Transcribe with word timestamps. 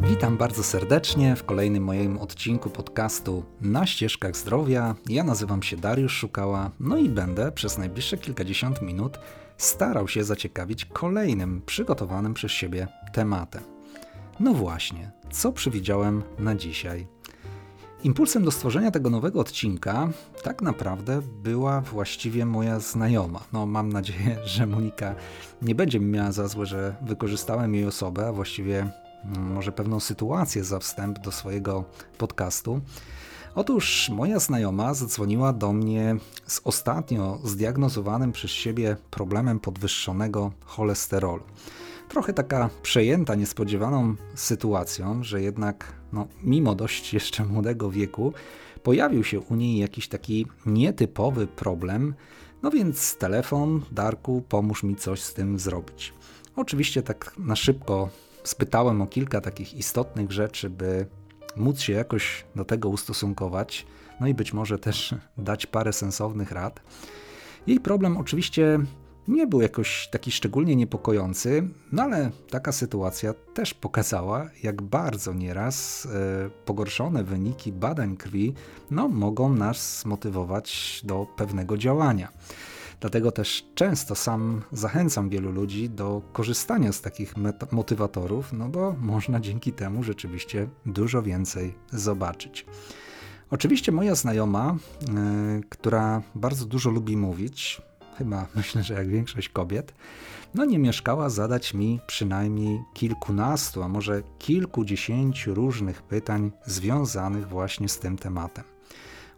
Witam 0.00 0.36
bardzo 0.36 0.62
serdecznie 0.62 1.36
w 1.36 1.44
kolejnym 1.44 1.84
moim 1.84 2.18
odcinku 2.18 2.70
podcastu 2.70 3.44
Na 3.60 3.86
ścieżkach 3.86 4.36
zdrowia. 4.36 4.94
Ja 5.08 5.24
nazywam 5.24 5.62
się 5.62 5.76
Dariusz 5.76 6.12
Szukała, 6.12 6.70
no 6.80 6.96
i 6.96 7.08
będę 7.08 7.52
przez 7.52 7.78
najbliższe 7.78 8.18
kilkadziesiąt 8.18 8.82
minut 8.82 9.18
starał 9.56 10.08
się 10.08 10.24
zaciekawić 10.24 10.84
kolejnym 10.84 11.62
przygotowanym 11.66 12.34
przez 12.34 12.52
siebie 12.52 12.88
tematem. 13.12 13.62
No 14.40 14.54
właśnie, 14.54 15.10
co 15.30 15.52
przewidziałem 15.52 16.22
na 16.38 16.54
dzisiaj? 16.54 17.06
Impulsem 18.04 18.44
do 18.44 18.50
stworzenia 18.50 18.90
tego 18.90 19.10
nowego 19.10 19.40
odcinka 19.40 20.08
tak 20.42 20.62
naprawdę 20.62 21.22
była 21.42 21.80
właściwie 21.80 22.46
moja 22.46 22.80
znajoma. 22.80 23.40
No, 23.52 23.66
mam 23.66 23.88
nadzieję, 23.88 24.38
że 24.44 24.66
Monika 24.66 25.14
nie 25.62 25.74
będzie 25.74 26.00
mi 26.00 26.06
miała 26.06 26.32
za 26.32 26.48
złe, 26.48 26.66
że 26.66 26.96
wykorzystałem 27.02 27.74
jej 27.74 27.86
osobę, 27.86 28.28
a 28.28 28.32
właściwie 28.32 28.90
mm, 29.24 29.52
może 29.52 29.72
pewną 29.72 30.00
sytuację 30.00 30.64
za 30.64 30.78
wstęp 30.78 31.18
do 31.18 31.32
swojego 31.32 31.84
podcastu. 32.18 32.80
Otóż 33.54 34.10
moja 34.14 34.38
znajoma 34.38 34.94
zadzwoniła 34.94 35.52
do 35.52 35.72
mnie 35.72 36.16
z 36.46 36.60
ostatnio 36.64 37.38
zdiagnozowanym 37.44 38.32
przez 38.32 38.50
siebie 38.50 38.96
problemem 39.10 39.60
podwyższonego 39.60 40.52
cholesterolu. 40.64 41.42
Trochę 42.08 42.32
taka 42.32 42.70
przejęta 42.82 43.34
niespodziewaną 43.34 44.14
sytuacją, 44.34 45.22
że 45.22 45.42
jednak 45.42 45.97
no, 46.12 46.26
mimo 46.42 46.74
dość 46.74 47.14
jeszcze 47.14 47.44
młodego 47.44 47.90
wieku 47.90 48.32
pojawił 48.82 49.24
się 49.24 49.40
u 49.40 49.54
niej 49.54 49.78
jakiś 49.78 50.08
taki 50.08 50.46
nietypowy 50.66 51.46
problem, 51.46 52.14
no 52.62 52.70
więc 52.70 53.16
telefon, 53.16 53.82
Darku, 53.92 54.42
pomóż 54.48 54.82
mi 54.82 54.96
coś 54.96 55.22
z 55.22 55.34
tym 55.34 55.58
zrobić. 55.58 56.14
Oczywiście 56.56 57.02
tak 57.02 57.34
na 57.38 57.56
szybko 57.56 58.08
spytałem 58.44 59.02
o 59.02 59.06
kilka 59.06 59.40
takich 59.40 59.74
istotnych 59.74 60.32
rzeczy, 60.32 60.70
by 60.70 61.06
móc 61.56 61.80
się 61.80 61.92
jakoś 61.92 62.44
do 62.56 62.64
tego 62.64 62.88
ustosunkować, 62.88 63.86
no 64.20 64.26
i 64.26 64.34
być 64.34 64.52
może 64.52 64.78
też 64.78 65.14
dać 65.38 65.66
parę 65.66 65.92
sensownych 65.92 66.52
rad. 66.52 66.80
Jej 67.66 67.80
problem 67.80 68.16
oczywiście 68.16 68.78
nie 69.28 69.46
był 69.46 69.60
jakoś 69.60 70.08
taki 70.10 70.32
szczególnie 70.32 70.76
niepokojący, 70.76 71.68
no 71.92 72.02
ale 72.02 72.30
taka 72.50 72.72
sytuacja 72.72 73.34
też 73.54 73.74
pokazała, 73.74 74.50
jak 74.62 74.82
bardzo 74.82 75.34
nieraz 75.34 76.06
e, 76.06 76.50
pogorszone 76.64 77.24
wyniki 77.24 77.72
badań 77.72 78.16
krwi 78.16 78.54
no, 78.90 79.08
mogą 79.08 79.52
nas 79.52 80.04
motywować 80.04 81.00
do 81.04 81.26
pewnego 81.36 81.76
działania. 81.76 82.32
Dlatego 83.00 83.32
też 83.32 83.64
często 83.74 84.14
sam 84.14 84.62
zachęcam 84.72 85.28
wielu 85.28 85.52
ludzi 85.52 85.90
do 85.90 86.22
korzystania 86.32 86.92
z 86.92 87.00
takich 87.00 87.34
motywatorów, 87.72 88.52
no 88.52 88.68
bo 88.68 88.94
można 89.00 89.40
dzięki 89.40 89.72
temu 89.72 90.02
rzeczywiście 90.02 90.68
dużo 90.86 91.22
więcej 91.22 91.74
zobaczyć. 91.92 92.66
Oczywiście 93.50 93.92
moja 93.92 94.14
znajoma, 94.14 94.76
yy, 95.00 95.62
która 95.68 96.22
bardzo 96.34 96.64
dużo 96.64 96.90
lubi 96.90 97.16
mówić, 97.16 97.82
chyba 98.18 98.46
myślę, 98.54 98.82
że 98.82 98.94
jak 98.94 99.08
większość 99.08 99.48
kobiet, 99.48 99.94
no 100.54 100.64
nie 100.64 100.78
mieszkała 100.78 101.30
zadać 101.30 101.74
mi 101.74 102.00
przynajmniej 102.06 102.80
kilkunastu, 102.94 103.82
a 103.82 103.88
może 103.88 104.22
kilkudziesięciu 104.38 105.54
różnych 105.54 106.02
pytań 106.02 106.50
związanych 106.66 107.48
właśnie 107.48 107.88
z 107.88 107.98
tym 107.98 108.18
tematem 108.18 108.77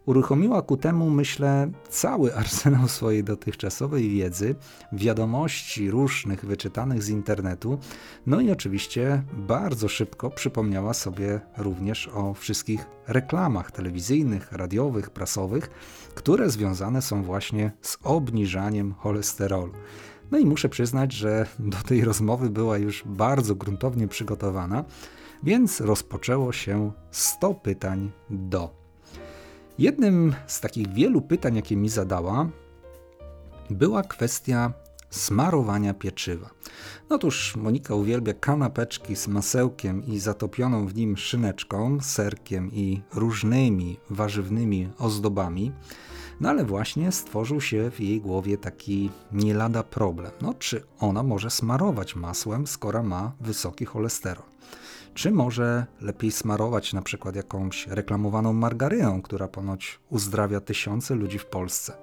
uruchomiła 0.05 0.61
ku 0.61 0.77
temu, 0.77 1.09
myślę, 1.09 1.71
cały 1.89 2.35
arsenał 2.35 2.87
swojej 2.87 3.23
dotychczasowej 3.23 4.09
wiedzy, 4.09 4.55
wiadomości 4.93 5.91
różnych 5.91 6.45
wyczytanych 6.45 7.03
z 7.03 7.09
internetu, 7.09 7.79
no 8.25 8.41
i 8.41 8.51
oczywiście 8.51 9.23
bardzo 9.33 9.87
szybko 9.87 10.29
przypomniała 10.29 10.93
sobie 10.93 11.39
również 11.57 12.07
o 12.07 12.33
wszystkich 12.33 12.85
reklamach 13.07 13.71
telewizyjnych, 13.71 14.51
radiowych, 14.51 15.09
prasowych, 15.09 15.69
które 16.15 16.49
związane 16.49 17.01
są 17.01 17.23
właśnie 17.23 17.71
z 17.81 17.97
obniżaniem 18.03 18.93
cholesterolu. 18.93 19.73
No 20.31 20.37
i 20.37 20.45
muszę 20.45 20.69
przyznać, 20.69 21.13
że 21.13 21.45
do 21.59 21.77
tej 21.77 22.03
rozmowy 22.03 22.49
była 22.49 22.77
już 22.77 23.03
bardzo 23.05 23.55
gruntownie 23.55 24.07
przygotowana, 24.07 24.83
więc 25.43 25.81
rozpoczęło 25.81 26.51
się 26.51 26.91
100 27.11 27.53
pytań 27.53 28.11
do. 28.29 28.80
Jednym 29.81 30.35
z 30.47 30.61
takich 30.61 30.93
wielu 30.93 31.21
pytań, 31.21 31.55
jakie 31.55 31.75
mi 31.75 31.89
zadała, 31.89 32.49
była 33.69 34.03
kwestia 34.03 34.73
smarowania 35.09 35.93
pieczywa. 35.93 36.49
Otóż 37.09 37.55
Monika 37.55 37.95
uwielbia 37.95 38.33
kanapeczki 38.33 39.15
z 39.15 39.27
masełkiem 39.27 40.05
i 40.05 40.19
zatopioną 40.19 40.87
w 40.87 40.95
nim 40.95 41.17
szyneczką, 41.17 41.97
serkiem 42.01 42.71
i 42.71 43.01
różnymi 43.13 43.97
warzywnymi 44.09 44.89
ozdobami. 44.97 45.71
No 46.41 46.49
ale 46.49 46.65
właśnie 46.65 47.11
stworzył 47.11 47.61
się 47.61 47.91
w 47.91 47.99
jej 47.99 48.21
głowie 48.21 48.57
taki 48.57 49.09
nie 49.31 49.53
lada 49.53 49.83
problem. 49.83 50.31
No 50.41 50.53
czy 50.53 50.83
ona 50.99 51.23
może 51.23 51.49
smarować 51.49 52.15
masłem, 52.15 52.67
skoro 52.67 53.03
ma 53.03 53.31
wysoki 53.39 53.85
cholesterol? 53.85 54.50
Czy 55.13 55.31
może 55.31 55.85
lepiej 56.01 56.31
smarować 56.31 56.93
na 56.93 57.01
przykład 57.01 57.35
jakąś 57.35 57.87
reklamowaną 57.87 58.53
margaryną, 58.53 59.21
która 59.21 59.47
ponoć 59.47 59.99
uzdrawia 60.09 60.61
tysiące 60.61 61.15
ludzi 61.15 61.39
w 61.39 61.45
Polsce? 61.45 61.93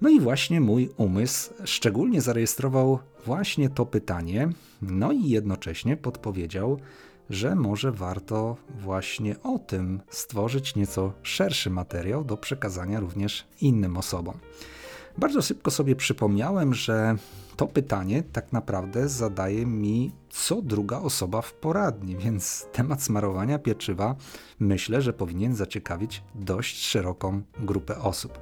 No 0.00 0.08
i 0.08 0.20
właśnie 0.20 0.60
mój 0.60 0.90
umysł 0.96 1.54
szczególnie 1.64 2.20
zarejestrował 2.20 2.98
właśnie 3.26 3.70
to 3.70 3.86
pytanie, 3.86 4.48
no 4.82 5.12
i 5.12 5.28
jednocześnie 5.28 5.96
podpowiedział, 5.96 6.78
że 7.30 7.54
może 7.54 7.92
warto 7.92 8.56
właśnie 8.80 9.42
o 9.42 9.58
tym 9.58 10.00
stworzyć 10.10 10.76
nieco 10.76 11.12
szerszy 11.22 11.70
materiał 11.70 12.24
do 12.24 12.36
przekazania 12.36 13.00
również 13.00 13.46
innym 13.60 13.96
osobom. 13.96 14.38
Bardzo 15.18 15.42
szybko 15.42 15.70
sobie 15.70 15.96
przypomniałem, 15.96 16.74
że 16.74 17.16
to 17.56 17.66
pytanie 17.66 18.22
tak 18.22 18.52
naprawdę 18.52 19.08
zadaje 19.08 19.66
mi 19.66 20.12
co 20.30 20.62
druga 20.62 20.98
osoba 20.98 21.42
w 21.42 21.52
poradni, 21.52 22.16
więc 22.16 22.66
temat 22.72 23.02
smarowania 23.02 23.58
pieczywa 23.58 24.16
myślę, 24.60 25.02
że 25.02 25.12
powinien 25.12 25.54
zaciekawić 25.54 26.22
dość 26.34 26.86
szeroką 26.86 27.42
grupę 27.58 27.98
osób. 27.98 28.38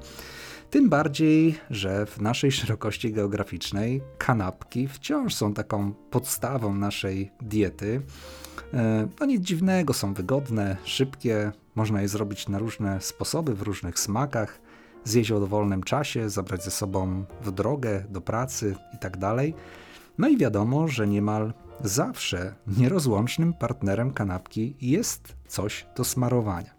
Tym 0.70 0.88
bardziej, 0.88 1.58
że 1.70 2.06
w 2.06 2.20
naszej 2.20 2.52
szerokości 2.52 3.12
geograficznej 3.12 4.02
kanapki 4.18 4.88
wciąż 4.88 5.34
są 5.34 5.54
taką 5.54 5.92
podstawą 5.92 6.74
naszej 6.74 7.30
diety. 7.40 8.02
E, 8.74 9.08
no 9.20 9.26
nic 9.26 9.42
dziwnego, 9.42 9.94
są 9.94 10.14
wygodne, 10.14 10.76
szybkie, 10.84 11.52
można 11.74 12.02
je 12.02 12.08
zrobić 12.08 12.48
na 12.48 12.58
różne 12.58 13.00
sposoby, 13.00 13.54
w 13.54 13.62
różnych 13.62 13.98
smakach 13.98 14.60
zjeść 15.04 15.32
o 15.32 15.40
dowolnym 15.40 15.82
czasie, 15.82 16.30
zabrać 16.30 16.64
ze 16.64 16.70
sobą 16.70 17.24
w 17.42 17.50
drogę, 17.50 18.04
do 18.10 18.20
pracy 18.20 18.76
itd. 18.92 19.18
Tak 19.18 19.36
no 20.18 20.28
i 20.28 20.36
wiadomo, 20.36 20.88
że 20.88 21.08
niemal 21.08 21.52
zawsze 21.84 22.54
nierozłącznym 22.66 23.52
partnerem 23.52 24.12
kanapki 24.12 24.76
jest 24.80 25.36
coś 25.48 25.86
do 25.96 26.04
smarowania. 26.04 26.74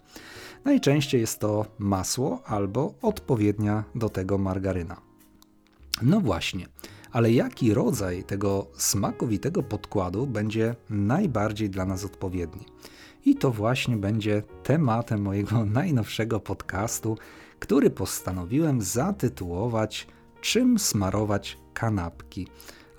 Najczęściej 0.66 1.22
jest 1.22 1.40
to 1.40 1.66
masło 1.80 2.42
albo 2.46 2.94
odpowiednia 3.02 3.84
do 3.96 4.10
tego 4.10 4.38
margaryna. 4.38 5.02
No 6.02 6.20
właśnie, 6.20 6.68
ale 7.12 7.32
jaki 7.32 7.74
rodzaj 7.74 8.24
tego 8.24 8.68
smakowitego 8.78 9.64
podkładu 9.64 10.28
będzie 10.28 10.76
najbardziej 10.90 11.70
dla 11.70 11.86
nas 11.86 12.06
odpowiedni? 12.06 12.66
I 13.26 13.36
to 13.36 13.52
właśnie 13.52 13.98
będzie 13.98 14.44
tematem 14.64 15.22
mojego 15.22 15.66
najnowszego 15.80 16.40
podcastu, 16.40 17.18
który 17.62 17.90
postanowiłem 17.90 18.82
zatytułować 18.82 20.08
Czym 20.42 20.80
smarować 20.80 21.58
kanapki. 21.74 22.48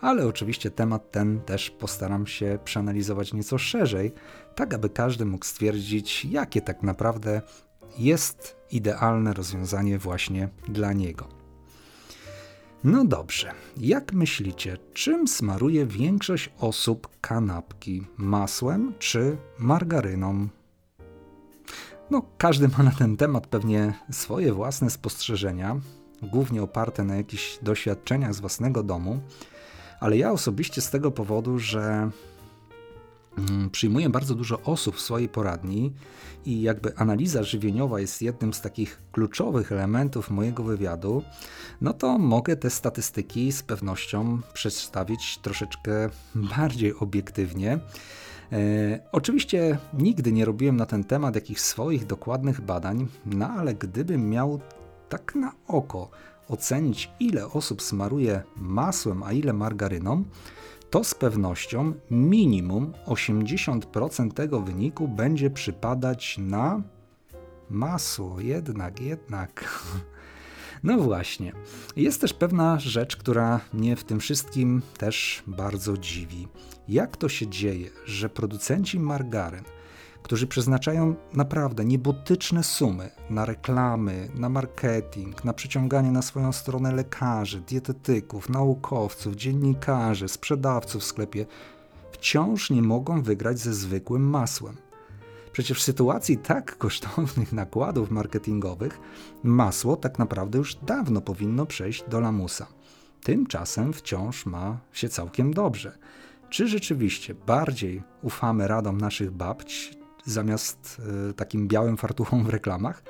Ale 0.00 0.26
oczywiście 0.26 0.70
temat 0.70 1.11
ten 1.11 1.41
też 1.41 1.70
postaram 1.70 2.26
się 2.26 2.59
przeanalizować 2.64 3.32
nieco 3.32 3.59
szerzej, 3.59 4.12
tak 4.55 4.75
aby 4.75 4.91
każdy 4.91 5.25
mógł 5.25 5.44
stwierdzić, 5.44 6.25
jakie 6.25 6.61
tak 6.61 6.82
naprawdę 6.82 7.43
jest 7.99 8.56
idealne 8.70 9.32
rozwiązanie 9.35 9.99
właśnie 9.99 10.49
dla 10.69 10.93
niego. 10.93 11.29
No 12.85 13.05
dobrze, 13.05 13.53
jak 13.76 14.12
myślicie, 14.12 14.76
czym 14.93 15.29
smaruje 15.29 15.87
większość 15.87 16.50
osób 16.58 17.08
kanapki? 17.20 18.06
Masłem 18.17 18.94
czy 18.99 19.37
margaryną? 19.58 20.49
No, 22.12 22.23
każdy 22.38 22.69
ma 22.69 22.85
na 22.85 22.91
ten 22.91 23.17
temat 23.17 23.47
pewnie 23.47 23.94
swoje 24.11 24.53
własne 24.53 24.91
spostrzeżenia, 24.91 25.81
głównie 26.23 26.62
oparte 26.62 27.05
na 27.05 27.17
jakichś 27.17 27.59
doświadczeniach 27.62 28.35
z 28.35 28.41
własnego 28.41 28.82
domu, 28.82 29.20
ale 30.00 30.17
ja 30.17 30.32
osobiście 30.32 30.81
z 30.81 30.91
tego 30.91 31.11
powodu, 31.11 31.59
że 31.59 32.11
mm, 33.38 33.70
przyjmuję 33.70 34.09
bardzo 34.09 34.35
dużo 34.35 34.61
osób 34.62 34.97
w 34.97 35.00
swojej 35.00 35.29
poradni 35.29 35.93
i 36.44 36.62
jakby 36.62 36.97
analiza 36.97 37.43
żywieniowa 37.43 38.00
jest 38.00 38.23
jednym 38.23 38.55
z 38.55 38.61
takich 38.61 39.03
kluczowych 39.12 39.73
elementów 39.73 40.31
mojego 40.31 40.62
wywiadu, 40.62 41.23
no 41.81 41.93
to 41.93 42.19
mogę 42.19 42.56
te 42.56 42.70
statystyki 42.70 43.53
z 43.53 43.62
pewnością 43.62 44.41
przedstawić 44.53 45.38
troszeczkę 45.38 46.08
bardziej 46.35 46.94
obiektywnie. 46.94 47.81
E, 48.52 49.00
oczywiście 49.12 49.78
nigdy 49.99 50.32
nie 50.32 50.44
robiłem 50.44 50.76
na 50.76 50.87
ten 50.87 51.04
temat 51.04 51.34
jakichś 51.34 51.60
swoich 51.60 52.06
dokładnych 52.06 52.60
badań, 52.60 53.06
no 53.26 53.49
ale 53.49 53.75
gdybym 53.75 54.31
miał 54.31 54.60
tak 55.08 55.34
na 55.34 55.52
oko 55.69 56.10
ocenić, 56.49 57.10
ile 57.20 57.46
osób 57.46 57.82
smaruje 57.82 58.43
masłem, 58.56 59.22
a 59.22 59.32
ile 59.32 59.52
margaryną, 59.52 60.25
to 60.90 61.04
z 61.04 61.14
pewnością 61.14 61.93
minimum 62.10 62.93
80% 63.06 64.32
tego 64.32 64.60
wyniku 64.60 65.08
będzie 65.08 65.50
przypadać 65.50 66.38
na 66.38 66.82
masło. 67.70 68.40
Jednak, 68.40 69.00
jednak. 69.00 69.64
No 70.82 70.98
właśnie. 70.98 71.52
Jest 71.96 72.20
też 72.20 72.34
pewna 72.34 72.78
rzecz, 72.78 73.16
która 73.16 73.60
mnie 73.72 73.96
w 73.96 74.05
tym 74.05 74.20
wszystkim 74.20 74.82
też 74.98 75.43
bardzo 75.46 75.98
dziwi. 75.98 76.48
Jak 76.93 77.17
to 77.17 77.29
się 77.29 77.47
dzieje, 77.47 77.91
że 78.05 78.29
producenci 78.29 79.00
margaryn, 79.00 79.65
którzy 80.23 80.47
przeznaczają 80.47 81.15
naprawdę 81.33 81.85
niebotyczne 81.85 82.65
sumy 82.65 83.11
na 83.31 83.44
reklamy, 83.44 84.29
na 84.35 84.49
marketing, 84.49 85.44
na 85.44 85.53
przyciąganie 85.53 86.11
na 86.11 86.23
swoją 86.23 86.53
stronę 86.53 86.93
lekarzy, 86.93 87.61
dietetyków, 87.61 88.49
naukowców, 88.49 89.35
dziennikarzy, 89.37 90.29
sprzedawców 90.29 91.03
w 91.03 91.05
sklepie, 91.05 91.47
wciąż 92.12 92.71
nie 92.71 92.83
mogą 92.83 93.23
wygrać 93.23 93.59
ze 93.59 93.75
zwykłym 93.75 94.31
masłem. 94.31 94.77
Przecież 95.53 95.79
w 95.79 95.83
sytuacji 95.83 96.39
tak 96.39 96.79
kosztownych 96.79 97.53
nakładów 97.62 98.11
marketingowych 98.11 99.00
masło 99.43 99.97
tak 99.97 100.19
naprawdę 100.19 100.59
już 100.59 100.75
dawno 100.75 101.21
powinno 101.21 101.67
przejść 101.67 102.05
do 102.09 102.21
lamusa. 102.21 102.67
Tymczasem 103.23 103.93
wciąż 103.93 104.47
ma 104.47 104.79
się 104.93 105.09
całkiem 105.09 105.55
dobrze. 105.55 105.99
Czy 106.52 106.69
rzeczywiście 106.69 107.34
bardziej 107.34 108.02
ufamy 108.22 108.69
radom 108.69 108.99
naszych 108.99 109.31
babć, 109.31 109.99
zamiast 110.25 111.02
y, 111.31 111.34
takim 111.34 111.69
białym 111.69 111.96
fartuchom 111.96 112.44
w 112.44 112.49
reklamach? 112.49 113.02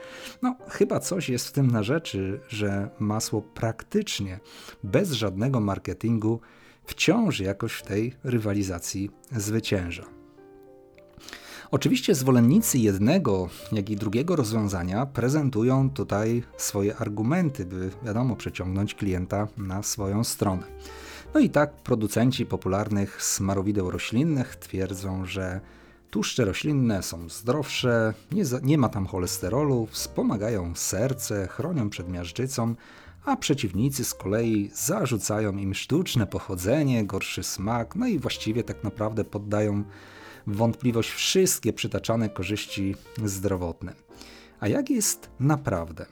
No, 0.42 0.56
chyba 0.68 1.00
coś 1.00 1.28
jest 1.28 1.48
w 1.48 1.52
tym 1.52 1.70
na 1.70 1.82
rzeczy, 1.82 2.40
że 2.48 2.90
masło 2.98 3.42
praktycznie 3.42 4.40
bez 4.84 5.12
żadnego 5.12 5.60
marketingu 5.60 6.40
wciąż 6.84 7.40
jakoś 7.40 7.72
w 7.72 7.82
tej 7.82 8.14
rywalizacji 8.24 9.10
zwycięża. 9.36 10.04
Oczywiście 11.70 12.14
zwolennicy 12.14 12.78
jednego, 12.78 13.48
jak 13.72 13.90
i 13.90 13.96
drugiego 13.96 14.36
rozwiązania 14.36 15.06
prezentują 15.06 15.90
tutaj 15.90 16.42
swoje 16.56 16.96
argumenty, 16.96 17.66
by 17.66 17.90
wiadomo, 18.04 18.36
przeciągnąć 18.36 18.94
klienta 18.94 19.48
na 19.56 19.82
swoją 19.82 20.24
stronę. 20.24 20.62
No 21.34 21.40
i 21.40 21.50
tak 21.50 21.73
producenci 21.75 22.46
popularnych 22.46 23.23
smarowideł 23.23 23.90
roślinnych 23.90 24.56
twierdzą, 24.56 25.26
że 25.26 25.61
tłuszcze 26.11 26.44
roślinne 26.44 27.02
są 27.02 27.29
zdrowsze, 27.29 28.14
nie, 28.32 28.44
za, 28.44 28.61
nie 28.62 28.79
ma 28.79 28.88
tam 28.88 29.06
cholesterolu, 29.06 29.88
wspomagają 29.90 30.75
serce, 30.75 31.49
chronią 31.49 31.90
przed 31.90 32.08
miażdżycą, 32.08 32.75
a 33.25 33.37
przeciwnicy 33.37 34.05
z 34.05 34.14
kolei 34.14 34.70
zarzucają 34.75 35.56
im 35.56 35.75
sztuczne 35.75 36.26
pochodzenie, 36.26 37.05
gorszy 37.05 37.43
smak, 37.43 37.96
no 37.96 38.06
i 38.06 38.19
właściwie 38.19 38.64
tak 38.64 38.84
naprawdę 38.84 39.25
poddają 39.25 39.84
wątpliwość 40.46 41.11
wszystkie 41.11 41.73
przytaczane 41.73 42.29
korzyści 42.29 42.96
zdrowotne. 43.25 43.94
A 44.61 44.69
jak 44.69 44.90
jest 44.90 45.31
naprawdę? 45.40 46.06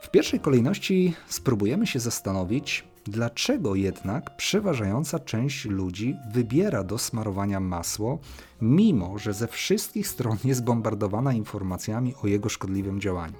W 0.00 0.10
pierwszej 0.10 0.40
kolejności 0.40 1.14
spróbujemy 1.28 1.86
się 1.86 2.00
zastanowić, 2.00 2.84
dlaczego 3.06 3.74
jednak 3.74 4.36
przeważająca 4.36 5.18
część 5.18 5.64
ludzi 5.64 6.16
wybiera 6.32 6.84
do 6.84 6.98
smarowania 6.98 7.60
masło, 7.60 8.18
mimo 8.60 9.18
że 9.18 9.34
ze 9.34 9.48
wszystkich 9.48 10.08
stron 10.08 10.36
jest 10.44 10.64
bombardowana 10.64 11.32
informacjami 11.32 12.14
o 12.22 12.26
jego 12.26 12.48
szkodliwym 12.48 13.00
działaniu. 13.00 13.36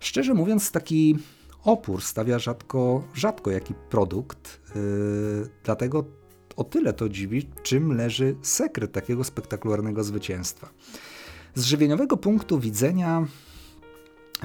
Szczerze 0.00 0.34
mówiąc, 0.34 0.70
taki 0.70 1.18
opór 1.64 2.02
stawia 2.02 2.38
rzadko, 2.38 3.04
rzadko 3.14 3.50
jaki 3.50 3.74
produkt, 3.90 4.60
yy, 4.74 5.48
dlatego 5.64 6.04
o 6.56 6.64
tyle 6.64 6.92
to 6.92 7.08
dziwi, 7.08 7.48
czym 7.62 7.96
leży 7.96 8.36
sekret 8.42 8.92
takiego 8.92 9.24
spektakularnego 9.24 10.04
zwycięstwa. 10.04 10.68
Z 11.54 11.64
żywieniowego 11.64 12.16
punktu 12.16 12.60
widzenia 12.60 13.26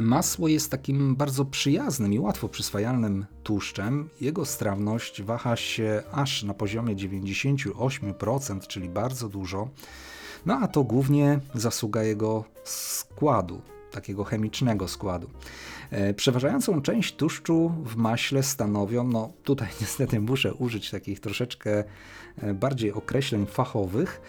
masło 0.01 0.47
jest 0.47 0.71
takim 0.71 1.15
bardzo 1.15 1.45
przyjaznym 1.45 2.13
i 2.13 2.19
łatwo 2.19 2.49
przyswajalnym 2.49 3.25
tłuszczem. 3.43 4.09
Jego 4.21 4.45
strawność 4.45 5.21
waha 5.21 5.55
się 5.55 6.03
aż 6.11 6.43
na 6.43 6.53
poziomie 6.53 6.95
98%, 6.95 8.67
czyli 8.67 8.89
bardzo 8.89 9.29
dużo. 9.29 9.69
No 10.45 10.59
a 10.61 10.67
to 10.67 10.83
głównie 10.83 11.39
zasługa 11.55 12.03
jego 12.03 12.43
składu, 12.63 13.61
takiego 13.91 14.23
chemicznego 14.23 14.87
składu. 14.87 15.29
E, 15.91 16.13
przeważającą 16.13 16.81
część 16.81 17.15
tłuszczu 17.15 17.71
w 17.85 17.95
maśle 17.95 18.43
stanowią, 18.43 19.03
no 19.03 19.31
tutaj 19.43 19.67
niestety 19.81 20.19
muszę 20.19 20.53
użyć 20.53 20.89
takich 20.89 21.19
troszeczkę 21.19 21.83
e, 22.37 22.53
bardziej 22.53 22.91
określeń 22.91 23.45
fachowych, 23.45 24.21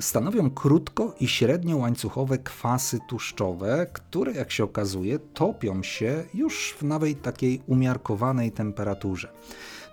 stanowią 0.00 0.50
krótko 0.50 1.14
i 1.20 1.28
średnio 1.28 1.76
łańcuchowe 1.76 2.38
kwasy 2.38 2.98
tłuszczowe, 3.08 3.86
które 3.92 4.32
jak 4.32 4.50
się 4.50 4.64
okazuje 4.64 5.18
topią 5.18 5.82
się 5.82 6.24
już 6.34 6.74
w 6.78 6.82
nawet 6.82 7.22
takiej 7.22 7.62
umiarkowanej 7.66 8.52
temperaturze. 8.52 9.28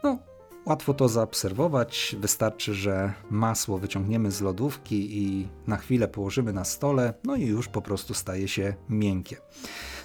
No, 0.04 0.18
Łatwo 0.66 0.94
to 0.94 1.10
zaobserwować, 1.10 2.16
wystarczy, 2.20 2.74
że 2.74 3.14
masło 3.30 3.78
wyciągniemy 3.78 4.32
z 4.32 4.42
lodówki 4.42 5.18
i 5.18 5.48
na 5.68 5.78
chwilę 5.78 6.08
położymy 6.08 6.54
na 6.54 6.64
stole, 6.64 7.14
no 7.24 7.36
i 7.36 7.46
już 7.46 7.68
po 7.68 7.82
prostu 7.82 8.14
staje 8.14 8.48
się 8.48 8.74
miękkie. 8.90 9.38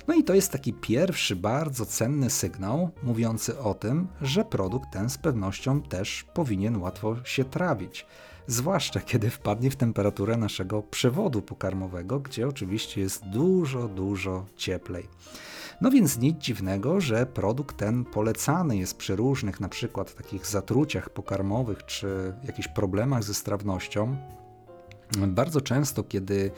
No 0.09 0.15
i 0.15 0.25
to 0.25 0.35
jest 0.35 0.53
taki 0.53 0.73
pierwszy 0.73 1.37
bardzo 1.37 1.87
cenny 1.87 2.31
sygnał 2.31 2.91
mówiący 3.03 3.59
o 3.59 3.75
tym, 3.75 4.09
że 4.23 4.45
produkt 4.45 4.93
ten 4.93 5.11
z 5.11 5.19
pewnością 5.19 5.83
też 5.83 6.25
powinien 6.35 6.77
łatwo 6.77 7.25
się 7.25 7.45
trawić. 7.45 8.07
Zwłaszcza 8.47 9.01
kiedy 9.01 9.31
wpadnie 9.31 9.71
w 9.71 9.77
temperaturę 9.77 10.37
naszego 10.37 10.83
przewodu 10.83 11.43
pokarmowego, 11.43 12.21
gdzie 12.21 12.49
oczywiście 12.49 13.01
jest 13.01 13.25
dużo, 13.25 13.89
dużo 13.89 14.47
cieplej. 14.57 15.09
No 15.81 15.91
więc 15.91 16.19
nic 16.19 16.39
dziwnego, 16.39 17.01
że 17.01 17.27
produkt 17.27 17.77
ten 17.77 18.05
polecany 18.05 18.77
jest 18.77 18.97
przy 18.97 19.17
różnych 19.17 19.61
na 19.61 19.69
przykład 19.69 20.15
takich 20.15 20.47
zatruciach 20.47 21.11
pokarmowych 21.11 21.87
czy 21.87 22.35
jakichś 22.45 22.69
problemach 22.69 23.23
ze 23.23 23.35
strawnością. 23.35 24.17
Bardzo 25.19 25.61
często, 25.61 26.03
kiedy 26.03 26.51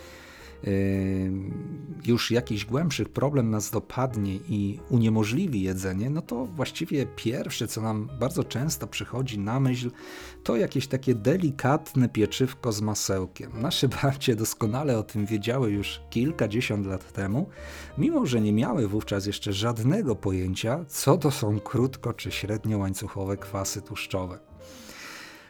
już 2.07 2.31
jakiś 2.31 2.65
głębszy 2.65 3.05
problem 3.05 3.51
nas 3.51 3.71
dopadnie 3.71 4.35
i 4.35 4.79
uniemożliwi 4.91 5.63
jedzenie, 5.63 6.11
no 6.11 6.23
to 6.23 6.47
właściwie 6.47 7.07
pierwsze, 7.07 7.69
co 7.69 7.81
nam 7.81 8.09
bardzo 8.21 8.45
często 8.45 8.87
przychodzi 8.87 9.39
na 9.39 9.61
myśl, 9.61 9.91
to 10.45 10.57
jakieś 10.57 10.87
takie 10.87 11.15
delikatne 11.15 12.09
pieczywko 12.09 12.73
z 12.73 12.81
masełkiem. 12.81 13.63
Nasze 13.63 13.89
babcie 14.03 14.37
doskonale 14.37 14.99
o 14.99 15.03
tym 15.03 15.27
wiedziały 15.27 15.71
już 15.71 16.01
kilkadziesiąt 16.11 16.87
lat 16.87 17.13
temu, 17.13 17.49
mimo 17.99 18.27
że 18.27 18.41
nie 18.41 18.53
miały 18.53 18.89
wówczas 18.89 19.27
jeszcze 19.27 19.53
żadnego 19.53 20.17
pojęcia, 20.17 20.85
co 20.89 21.17
to 21.17 21.31
są 21.31 21.61
krótko 21.61 22.13
czy 22.13 22.31
średnio 22.31 22.79
łańcuchowe 22.79 23.37
kwasy 23.37 23.83
tłuszczowe. 23.83 24.39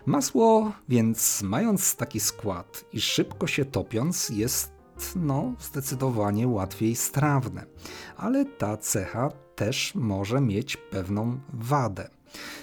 Masło, 0.07 0.73
więc 0.89 1.43
mając 1.43 1.97
taki 1.97 2.21
skład 2.21 2.85
i 2.93 3.01
szybko 3.01 3.47
się 3.47 3.65
topiąc, 3.65 4.29
jest 4.29 4.78
no, 5.17 5.53
zdecydowanie 5.61 6.49
łatwiej 6.49 6.97
strawne. 6.97 7.65
Ale 8.17 8.45
ta 8.45 8.77
cecha 8.77 9.31
też 9.57 9.95
może 9.95 10.41
mieć 10.41 10.77
pewną 10.77 11.41
wadę. 11.53 12.09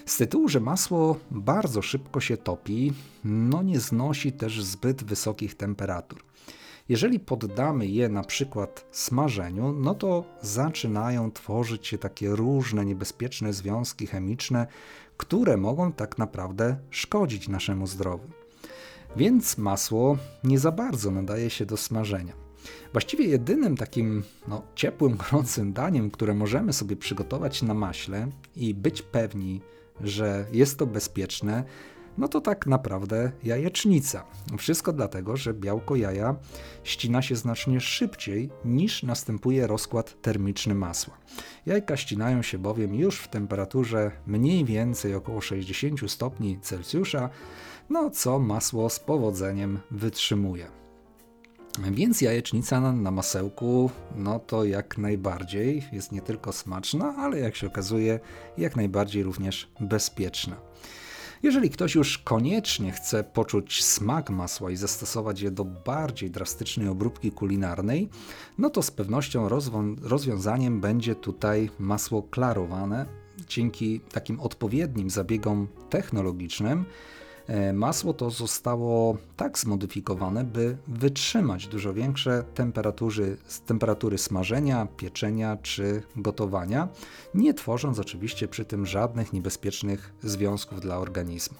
Z 0.05 0.17
tytułu, 0.17 0.49
że 0.49 0.59
masło 0.59 1.17
bardzo 1.31 1.81
szybko 1.81 2.19
się 2.19 2.37
topi, 2.37 2.93
no 3.23 3.63
nie 3.63 3.79
znosi 3.79 4.31
też 4.31 4.63
zbyt 4.63 5.03
wysokich 5.03 5.55
temperatur. 5.55 6.23
Jeżeli 6.89 7.19
poddamy 7.19 7.87
je 7.87 8.09
na 8.09 8.23
przykład 8.23 8.85
smażeniu, 8.91 9.71
no 9.71 9.95
to 9.95 10.23
zaczynają 10.41 11.31
tworzyć 11.31 11.87
się 11.87 11.97
takie 11.97 12.29
różne 12.29 12.85
niebezpieczne 12.85 13.53
związki 13.53 14.07
chemiczne, 14.07 14.67
które 15.17 15.57
mogą 15.57 15.91
tak 15.91 16.17
naprawdę 16.17 16.77
szkodzić 16.89 17.47
naszemu 17.47 17.87
zdrowiu 17.87 18.29
więc 19.15 19.57
masło 19.57 20.17
nie 20.43 20.59
za 20.59 20.71
bardzo 20.71 21.11
nadaje 21.11 21.49
się 21.49 21.65
do 21.65 21.77
smażenia. 21.77 22.33
Właściwie 22.91 23.25
jedynym 23.25 23.77
takim 23.77 24.23
no, 24.47 24.61
ciepłym, 24.75 25.17
gorącym 25.31 25.73
daniem, 25.73 26.11
które 26.11 26.33
możemy 26.33 26.73
sobie 26.73 26.95
przygotować 26.95 27.61
na 27.61 27.73
maśle 27.73 28.27
i 28.55 28.73
być 28.73 29.01
pewni, 29.01 29.61
że 30.01 30.45
jest 30.51 30.79
to 30.79 30.85
bezpieczne, 30.87 31.63
no 32.17 32.27
to 32.27 32.41
tak 32.41 32.67
naprawdę 32.67 33.31
jajecznica. 33.43 34.23
Wszystko 34.57 34.93
dlatego, 34.93 35.37
że 35.37 35.53
białko 35.53 35.95
jaja 35.95 36.35
ścina 36.83 37.21
się 37.21 37.35
znacznie 37.35 37.81
szybciej 37.81 38.49
niż 38.65 39.03
następuje 39.03 39.67
rozkład 39.67 40.21
termiczny 40.21 40.75
masła. 40.75 41.17
Jajka 41.65 41.97
ścinają 41.97 42.41
się 42.41 42.57
bowiem 42.57 42.95
już 42.95 43.19
w 43.19 43.27
temperaturze 43.27 44.11
mniej 44.27 44.65
więcej 44.65 45.15
około 45.15 45.41
60 45.41 46.11
stopni 46.11 46.59
Celsjusza, 46.61 47.29
no 47.89 48.09
co 48.09 48.39
masło 48.39 48.89
z 48.89 48.99
powodzeniem 48.99 49.79
wytrzymuje. 49.91 50.67
Więc 51.91 52.21
jajecznica 52.21 52.81
na, 52.81 52.91
na 52.91 53.11
masełku, 53.11 53.91
no 54.15 54.39
to 54.39 54.65
jak 54.65 54.97
najbardziej 54.97 55.83
jest 55.91 56.11
nie 56.11 56.21
tylko 56.21 56.53
smaczna, 56.53 57.15
ale 57.17 57.39
jak 57.39 57.55
się 57.55 57.67
okazuje, 57.67 58.19
jak 58.57 58.75
najbardziej 58.75 59.23
również 59.23 59.71
bezpieczna. 59.79 60.55
Jeżeli 61.45 61.69
ktoś 61.69 61.95
już 61.95 62.17
koniecznie 62.17 62.91
chce 62.91 63.23
poczuć 63.23 63.83
smak 63.83 64.29
masła 64.29 64.71
i 64.71 64.75
zastosować 64.75 65.41
je 65.41 65.51
do 65.51 65.65
bardziej 65.65 66.31
drastycznej 66.31 66.87
obróbki 66.87 67.31
kulinarnej, 67.31 68.09
no 68.57 68.69
to 68.69 68.81
z 68.81 68.91
pewnością 68.91 69.49
rozwiązaniem 70.01 70.81
będzie 70.81 71.15
tutaj 71.15 71.69
masło 71.79 72.23
klarowane. 72.23 73.05
Dzięki 73.47 73.99
takim 73.99 74.39
odpowiednim 74.39 75.09
zabiegom 75.09 75.67
technologicznym, 75.89 76.85
masło 77.73 78.13
to 78.13 78.29
zostało 78.29 79.17
tak 79.37 79.59
zmodyfikowane, 79.59 80.43
by 80.43 80.77
wytrzymać 80.87 81.67
dużo 81.67 81.93
większe 81.93 82.43
temperatury, 82.53 83.37
temperatury 83.65 84.17
smażenia, 84.17 84.87
pieczenia 84.97 85.57
czy 85.61 86.03
gotowania, 86.15 86.87
nie 87.33 87.53
tworząc 87.53 87.99
oczywiście 87.99 88.47
przy 88.47 88.65
tym 88.65 88.85
żadnych 88.85 89.33
niebezpiecznych 89.33 90.13
związków 90.23 90.81
dla 90.81 90.97
organizmu. 90.97 91.57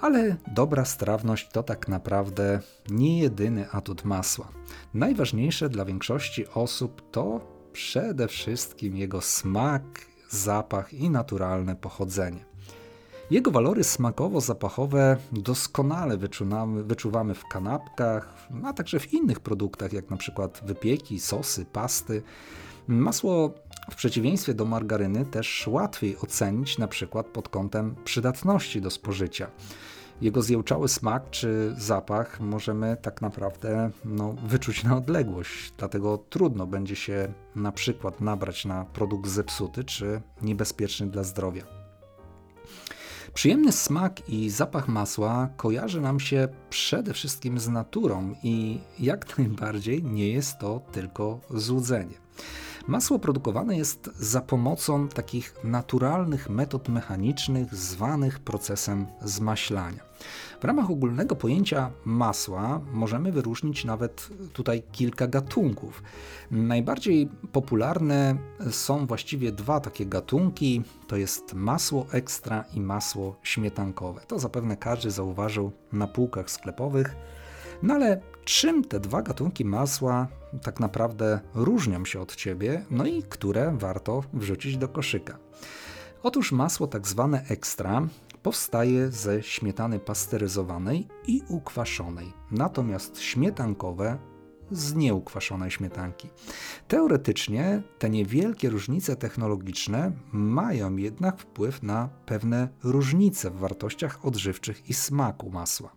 Ale 0.00 0.36
dobra 0.54 0.84
strawność 0.84 1.48
to 1.52 1.62
tak 1.62 1.88
naprawdę 1.88 2.60
nie 2.88 3.18
jedyny 3.18 3.70
atut 3.70 4.04
masła. 4.04 4.48
Najważniejsze 4.94 5.68
dla 5.68 5.84
większości 5.84 6.48
osób 6.48 7.10
to 7.10 7.40
przede 7.72 8.28
wszystkim 8.28 8.96
jego 8.96 9.20
smak, 9.20 9.82
zapach 10.30 10.94
i 10.94 11.10
naturalne 11.10 11.76
pochodzenie. 11.76 12.53
Jego 13.30 13.50
walory 13.50 13.84
smakowo-zapachowe 13.84 15.16
doskonale 15.32 16.16
wyczuwamy, 16.16 16.82
wyczuwamy 16.82 17.34
w 17.34 17.44
kanapkach, 17.44 18.48
a 18.64 18.72
także 18.72 19.00
w 19.00 19.12
innych 19.12 19.40
produktach, 19.40 19.92
jak 19.92 20.10
na 20.10 20.16
przykład 20.16 20.60
wypieki, 20.66 21.20
sosy, 21.20 21.64
pasty. 21.64 22.22
Masło 22.88 23.54
w 23.90 23.94
przeciwieństwie 23.94 24.54
do 24.54 24.64
margaryny 24.64 25.26
też 25.26 25.66
łatwiej 25.66 26.16
ocenić 26.18 26.78
na 26.78 26.88
przykład 26.88 27.26
pod 27.26 27.48
kątem 27.48 27.94
przydatności 28.04 28.80
do 28.80 28.90
spożycia. 28.90 29.46
Jego 30.20 30.42
zjełczały 30.42 30.88
smak 30.88 31.30
czy 31.30 31.74
zapach 31.78 32.40
możemy 32.40 32.96
tak 33.02 33.22
naprawdę 33.22 33.90
no, 34.04 34.34
wyczuć 34.46 34.84
na 34.84 34.96
odległość, 34.96 35.72
dlatego 35.78 36.18
trudno 36.18 36.66
będzie 36.66 36.96
się 36.96 37.32
na 37.56 37.72
przykład 37.72 38.20
nabrać 38.20 38.64
na 38.64 38.84
produkt 38.84 39.30
zepsuty 39.30 39.84
czy 39.84 40.20
niebezpieczny 40.42 41.06
dla 41.06 41.22
zdrowia. 41.22 41.62
Przyjemny 43.34 43.72
smak 43.72 44.28
i 44.28 44.50
zapach 44.50 44.88
masła 44.88 45.48
kojarzy 45.56 46.00
nam 46.00 46.20
się 46.20 46.48
przede 46.70 47.14
wszystkim 47.14 47.58
z 47.58 47.68
naturą 47.68 48.34
i 48.42 48.78
jak 48.98 49.26
najbardziej 49.38 50.02
nie 50.02 50.28
jest 50.28 50.58
to 50.58 50.80
tylko 50.92 51.40
złudzenie. 51.50 52.14
Masło 52.86 53.18
produkowane 53.18 53.76
jest 53.76 54.10
za 54.16 54.40
pomocą 54.40 55.08
takich 55.08 55.54
naturalnych 55.64 56.50
metod 56.50 56.88
mechanicznych 56.88 57.74
zwanych 57.74 58.38
procesem 58.38 59.06
zmaślania. 59.22 60.13
W 60.60 60.64
ramach 60.64 60.90
ogólnego 60.90 61.36
pojęcia 61.36 61.90
masła 62.04 62.80
możemy 62.92 63.32
wyróżnić 63.32 63.84
nawet 63.84 64.28
tutaj 64.52 64.82
kilka 64.92 65.26
gatunków. 65.26 66.02
Najbardziej 66.50 67.28
popularne 67.52 68.36
są 68.70 69.06
właściwie 69.06 69.52
dwa 69.52 69.80
takie 69.80 70.06
gatunki, 70.06 70.82
to 71.06 71.16
jest 71.16 71.54
masło 71.54 72.06
ekstra 72.12 72.64
i 72.74 72.80
masło 72.80 73.36
śmietankowe. 73.42 74.20
To 74.26 74.38
zapewne 74.38 74.76
każdy 74.76 75.10
zauważył 75.10 75.72
na 75.92 76.06
półkach 76.06 76.50
sklepowych. 76.50 77.16
No 77.82 77.94
ale 77.94 78.20
czym 78.44 78.84
te 78.84 79.00
dwa 79.00 79.22
gatunki 79.22 79.64
masła 79.64 80.28
tak 80.62 80.80
naprawdę 80.80 81.40
różnią 81.54 82.04
się 82.04 82.20
od 82.20 82.36
ciebie, 82.36 82.84
no 82.90 83.06
i 83.06 83.22
które 83.22 83.76
warto 83.78 84.22
wrzucić 84.32 84.76
do 84.76 84.88
koszyka? 84.88 85.38
Otóż 86.22 86.52
masło 86.52 86.86
tak 86.86 87.08
zwane 87.08 87.44
ekstra 87.48 88.02
powstaje 88.44 89.10
ze 89.10 89.42
śmietany 89.42 89.98
pasteryzowanej 89.98 91.08
i 91.26 91.42
ukwaszonej, 91.48 92.32
natomiast 92.50 93.20
śmietankowe 93.20 94.18
z 94.70 94.94
nieukwaszonej 94.94 95.70
śmietanki. 95.70 96.28
Teoretycznie 96.88 97.82
te 97.98 98.10
niewielkie 98.10 98.70
różnice 98.70 99.16
technologiczne 99.16 100.12
mają 100.32 100.96
jednak 100.96 101.40
wpływ 101.40 101.82
na 101.82 102.08
pewne 102.26 102.68
różnice 102.82 103.50
w 103.50 103.56
wartościach 103.56 104.24
odżywczych 104.26 104.90
i 104.90 104.94
smaku 104.94 105.50
masła. 105.50 105.96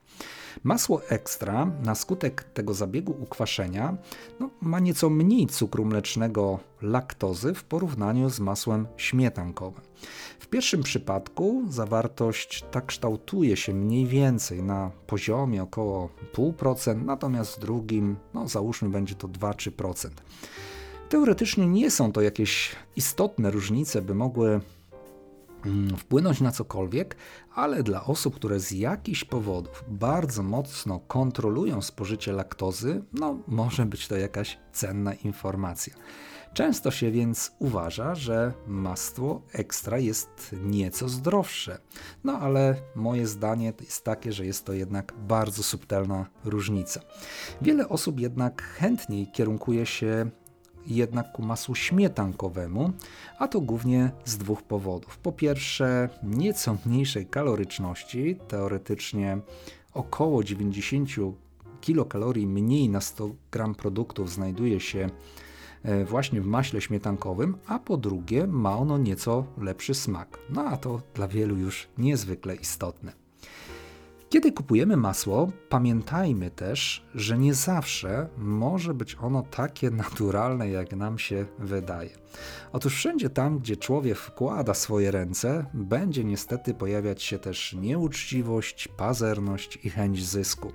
Masło 0.63 1.01
ekstra 1.09 1.71
na 1.83 1.95
skutek 1.95 2.43
tego 2.43 2.73
zabiegu 2.73 3.15
ukwaszenia 3.19 3.97
no, 4.39 4.49
ma 4.61 4.79
nieco 4.79 5.09
mniej 5.09 5.47
cukru 5.47 5.85
mlecznego 5.85 6.59
laktozy 6.81 7.53
w 7.53 7.63
porównaniu 7.63 8.29
z 8.29 8.39
masłem 8.39 8.87
śmietankowym. 8.97 9.81
W 10.39 10.47
pierwszym 10.47 10.83
przypadku 10.83 11.63
zawartość 11.69 12.65
ta 12.71 12.81
kształtuje 12.81 13.57
się 13.57 13.73
mniej 13.73 14.05
więcej 14.05 14.63
na 14.63 14.91
poziomie 15.07 15.63
około 15.63 16.09
0,5%, 16.33 17.05
natomiast 17.05 17.57
w 17.57 17.59
drugim, 17.59 18.15
no 18.33 18.47
załóżmy, 18.47 18.89
będzie 18.89 19.15
to 19.15 19.27
2-3%. 19.27 20.09
Teoretycznie 21.09 21.67
nie 21.67 21.91
są 21.91 22.11
to 22.11 22.21
jakieś 22.21 22.75
istotne 22.95 23.51
różnice, 23.51 24.01
by 24.01 24.15
mogły 24.15 24.61
wpłynąć 25.97 26.41
na 26.41 26.51
cokolwiek, 26.51 27.15
ale 27.55 27.83
dla 27.83 28.03
osób, 28.03 28.35
które 28.35 28.59
z 28.59 28.71
jakichś 28.71 29.23
powodów 29.23 29.83
bardzo 29.87 30.43
mocno 30.43 30.99
kontrolują 30.99 31.81
spożycie 31.81 32.31
laktozy, 32.33 33.03
no 33.13 33.39
może 33.47 33.85
być 33.85 34.07
to 34.07 34.17
jakaś 34.17 34.59
cenna 34.71 35.13
informacja. 35.13 35.93
Często 36.53 36.91
się 36.91 37.11
więc 37.11 37.51
uważa, 37.59 38.15
że 38.15 38.53
masło 38.67 39.41
ekstra 39.53 39.97
jest 39.97 40.55
nieco 40.63 41.09
zdrowsze. 41.09 41.79
No 42.23 42.39
ale 42.39 42.75
moje 42.95 43.27
zdanie 43.27 43.73
jest 43.81 44.03
takie, 44.03 44.31
że 44.31 44.45
jest 44.45 44.65
to 44.65 44.73
jednak 44.73 45.13
bardzo 45.17 45.63
subtelna 45.63 46.25
różnica. 46.45 47.01
Wiele 47.61 47.89
osób 47.89 48.19
jednak 48.19 48.61
chętniej 48.61 49.31
kierunkuje 49.31 49.85
się 49.85 50.29
jednak 50.95 51.31
ku 51.31 51.41
masłu 51.41 51.75
śmietankowemu, 51.75 52.91
a 53.39 53.47
to 53.47 53.61
głównie 53.61 54.11
z 54.25 54.37
dwóch 54.37 54.63
powodów. 54.63 55.17
Po 55.17 55.31
pierwsze, 55.31 56.09
nieco 56.23 56.77
mniejszej 56.85 57.25
kaloryczności, 57.25 58.37
teoretycznie 58.47 59.37
około 59.93 60.43
90 60.43 61.09
kilokalorii 61.81 62.47
mniej 62.47 62.89
na 62.89 63.01
100 63.01 63.29
gram 63.51 63.75
produktów 63.75 64.31
znajduje 64.31 64.79
się 64.79 65.09
E, 65.83 66.05
właśnie 66.05 66.41
w 66.41 66.47
maśle 66.47 66.81
śmietankowym, 66.81 67.57
a 67.67 67.79
po 67.79 67.97
drugie 67.97 68.47
ma 68.47 68.77
ono 68.77 68.97
nieco 68.97 69.45
lepszy 69.57 69.93
smak. 69.93 70.39
No 70.49 70.65
a 70.65 70.77
to 70.77 71.01
dla 71.13 71.27
wielu 71.27 71.57
już 71.57 71.87
niezwykle 71.97 72.55
istotne. 72.55 73.26
Kiedy 74.29 74.51
kupujemy 74.51 74.97
masło, 74.97 75.51
pamiętajmy 75.69 76.51
też, 76.51 77.05
że 77.15 77.37
nie 77.37 77.53
zawsze 77.53 78.29
może 78.37 78.93
być 78.93 79.17
ono 79.21 79.41
takie 79.41 79.91
naturalne, 79.91 80.69
jak 80.69 80.95
nam 80.95 81.19
się 81.19 81.45
wydaje. 81.59 82.09
Otóż 82.71 82.95
wszędzie 82.95 83.29
tam, 83.29 83.59
gdzie 83.59 83.77
człowiek 83.77 84.17
wkłada 84.17 84.73
swoje 84.73 85.11
ręce, 85.11 85.65
będzie 85.73 86.23
niestety 86.23 86.73
pojawiać 86.73 87.23
się 87.23 87.39
też 87.39 87.73
nieuczciwość, 87.73 88.87
pazerność 88.87 89.79
i 89.83 89.89
chęć 89.89 90.25
zysku. 90.25 90.71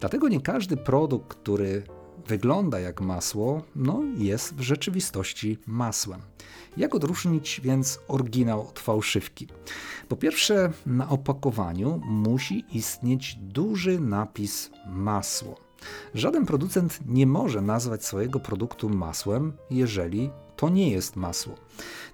Dlatego 0.00 0.28
nie 0.28 0.40
każdy 0.40 0.76
produkt, 0.76 1.34
który 1.34 1.82
wygląda 2.26 2.80
jak 2.80 3.00
masło, 3.00 3.62
no 3.76 4.02
jest 4.16 4.54
w 4.54 4.60
rzeczywistości 4.60 5.58
masłem. 5.66 6.20
Jak 6.76 6.94
odróżnić 6.94 7.60
więc 7.64 8.00
oryginał 8.08 8.68
od 8.68 8.80
fałszywki? 8.80 9.48
Po 10.08 10.16
pierwsze, 10.16 10.72
na 10.86 11.08
opakowaniu 11.08 12.00
musi 12.04 12.64
istnieć 12.72 13.36
duży 13.40 14.00
napis 14.00 14.70
masło. 14.86 15.56
Żaden 16.14 16.46
producent 16.46 16.98
nie 17.06 17.26
może 17.26 17.60
nazwać 17.60 18.04
swojego 18.04 18.40
produktu 18.40 18.88
masłem, 18.88 19.52
jeżeli 19.70 20.30
to 20.56 20.68
nie 20.68 20.90
jest 20.90 21.16
masło. 21.16 21.54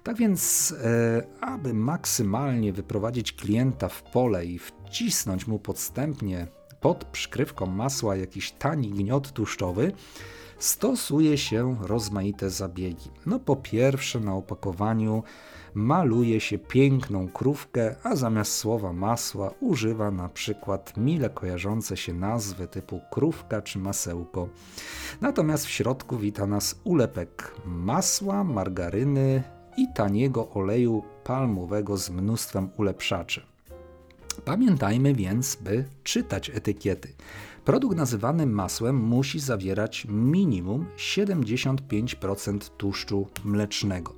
Tak 0.03 0.17
więc, 0.17 0.73
e, 0.83 1.23
aby 1.41 1.73
maksymalnie 1.73 2.73
wyprowadzić 2.73 3.33
klienta 3.33 3.89
w 3.89 4.03
pole 4.03 4.45
i 4.45 4.59
wcisnąć 4.59 5.47
mu 5.47 5.59
podstępnie 5.59 6.47
pod 6.81 7.05
przykrywką 7.05 7.65
masła 7.65 8.15
jakiś 8.15 8.51
tani 8.51 8.89
gniot 8.89 9.31
tłuszczowy, 9.31 9.91
stosuje 10.59 11.37
się 11.37 11.77
rozmaite 11.81 12.49
zabiegi. 12.49 13.09
No 13.25 13.39
po 13.39 13.55
pierwsze 13.55 14.19
na 14.19 14.35
opakowaniu 14.35 15.23
maluje 15.73 16.39
się 16.39 16.57
piękną 16.57 17.27
krówkę, 17.27 17.95
a 18.03 18.15
zamiast 18.15 18.53
słowa 18.53 18.93
masła 18.93 19.51
używa 19.59 20.11
na 20.11 20.29
przykład 20.29 20.97
mile 20.97 21.29
kojarzące 21.29 21.97
się 21.97 22.13
nazwy 22.13 22.67
typu 22.67 23.01
krówka 23.11 23.61
czy 23.61 23.79
masełko. 23.79 24.49
Natomiast 25.21 25.65
w 25.65 25.69
środku 25.69 26.17
wita 26.17 26.47
nas 26.47 26.81
ulepek 26.83 27.53
masła, 27.65 28.43
margaryny 28.43 29.43
i 29.77 29.87
taniego 29.95 30.49
oleju 30.49 31.03
palmowego 31.23 31.97
z 31.97 32.09
mnóstwem 32.09 32.69
ulepszaczy. 32.77 33.48
Pamiętajmy 34.45 35.13
więc, 35.13 35.55
by 35.55 35.85
czytać 36.03 36.49
etykiety. 36.49 37.13
Produkt 37.65 37.97
nazywany 37.97 38.45
masłem 38.45 38.95
musi 38.95 39.39
zawierać 39.39 40.07
minimum 40.09 40.85
75% 40.97 42.59
tłuszczu 42.77 43.27
mlecznego. 43.43 44.13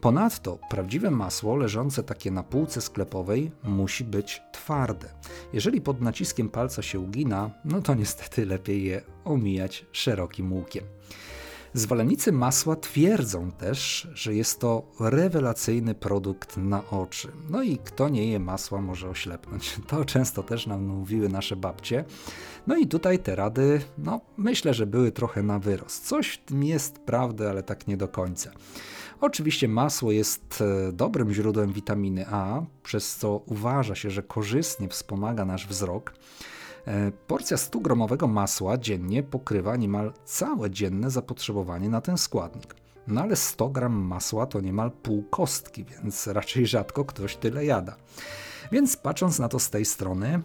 Ponadto 0.00 0.58
prawdziwe 0.70 1.10
masło 1.10 1.56
leżące 1.56 2.02
takie 2.02 2.30
na 2.30 2.42
półce 2.42 2.80
sklepowej 2.80 3.50
musi 3.64 4.04
być 4.04 4.42
twarde. 4.52 5.08
Jeżeli 5.52 5.80
pod 5.80 6.00
naciskiem 6.00 6.48
palca 6.48 6.82
się 6.82 7.00
ugina, 7.00 7.50
no 7.64 7.82
to 7.82 7.94
niestety 7.94 8.46
lepiej 8.46 8.84
je 8.84 9.02
omijać 9.24 9.86
szerokim 9.92 10.52
łukiem. 10.52 10.84
Zwolennicy 11.78 12.32
masła 12.32 12.76
twierdzą 12.76 13.50
też, 13.52 14.08
że 14.14 14.34
jest 14.34 14.60
to 14.60 14.82
rewelacyjny 15.00 15.94
produkt 15.94 16.56
na 16.56 16.90
oczy. 16.90 17.32
No 17.50 17.62
i 17.62 17.78
kto 17.78 18.08
nie 18.08 18.26
je 18.26 18.38
masła 18.38 18.80
może 18.80 19.08
oślepnąć. 19.08 19.76
To 19.88 20.04
często 20.04 20.42
też 20.42 20.66
nam 20.66 20.86
mówiły 20.86 21.28
nasze 21.28 21.56
babcie. 21.56 22.04
No 22.66 22.76
i 22.76 22.86
tutaj 22.86 23.18
te 23.18 23.36
rady, 23.36 23.80
no 23.98 24.20
myślę, 24.36 24.74
że 24.74 24.86
były 24.86 25.12
trochę 25.12 25.42
na 25.42 25.58
wyrost. 25.58 26.06
Coś 26.06 26.28
w 26.28 26.44
tym 26.44 26.64
jest 26.64 26.98
prawdy, 26.98 27.48
ale 27.48 27.62
tak 27.62 27.86
nie 27.86 27.96
do 27.96 28.08
końca. 28.08 28.50
Oczywiście 29.20 29.68
masło 29.68 30.12
jest 30.12 30.64
e, 30.88 30.92
dobrym 30.92 31.32
źródłem 31.32 31.72
witaminy 31.72 32.26
A, 32.30 32.62
przez 32.82 33.16
co 33.16 33.42
uważa 33.46 33.94
się, 33.94 34.10
że 34.10 34.22
korzystnie 34.22 34.88
wspomaga 34.88 35.44
nasz 35.44 35.66
wzrok. 35.66 36.14
E, 36.88 37.12
porcja 37.26 37.56
100-gramowego 37.56 38.28
masła 38.28 38.78
dziennie 38.78 39.22
pokrywa 39.22 39.76
niemal 39.76 40.12
całe 40.24 40.70
dzienne 40.70 41.10
zapotrzebowanie 41.10 41.88
na 41.88 42.00
ten 42.00 42.18
składnik. 42.18 42.74
No 43.06 43.20
ale 43.20 43.36
100 43.36 43.68
gram 43.68 43.92
masła 43.92 44.46
to 44.46 44.60
niemal 44.60 44.90
pół 44.90 45.22
kostki, 45.22 45.84
więc 45.84 46.26
raczej 46.26 46.66
rzadko 46.66 47.04
ktoś 47.04 47.36
tyle 47.36 47.64
jada. 47.64 47.96
Więc 48.72 48.96
patrząc 48.96 49.38
na 49.38 49.48
to 49.48 49.58
z 49.58 49.70
tej 49.70 49.84
strony, 49.84 50.42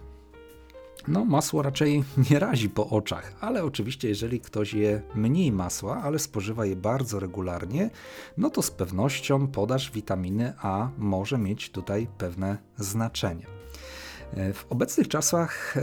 no, 1.07 1.25
masło 1.25 1.61
raczej 1.61 2.03
nie 2.31 2.39
razi 2.39 2.69
po 2.69 2.89
oczach, 2.89 3.33
ale 3.41 3.63
oczywiście, 3.63 4.09
jeżeli 4.09 4.39
ktoś 4.39 4.73
je 4.73 5.01
mniej 5.15 5.51
masła, 5.51 6.01
ale 6.01 6.19
spożywa 6.19 6.65
je 6.65 6.75
bardzo 6.75 7.19
regularnie, 7.19 7.89
no 8.37 8.49
to 8.49 8.61
z 8.61 8.71
pewnością 8.71 9.47
podaż 9.47 9.91
witaminy 9.91 10.53
A 10.61 10.89
może 10.97 11.37
mieć 11.37 11.69
tutaj 11.69 12.07
pewne 12.17 12.57
znaczenie. 12.77 13.62
E, 14.35 14.53
w 14.53 14.65
obecnych 14.69 15.07
czasach 15.07 15.77
e, 15.77 15.81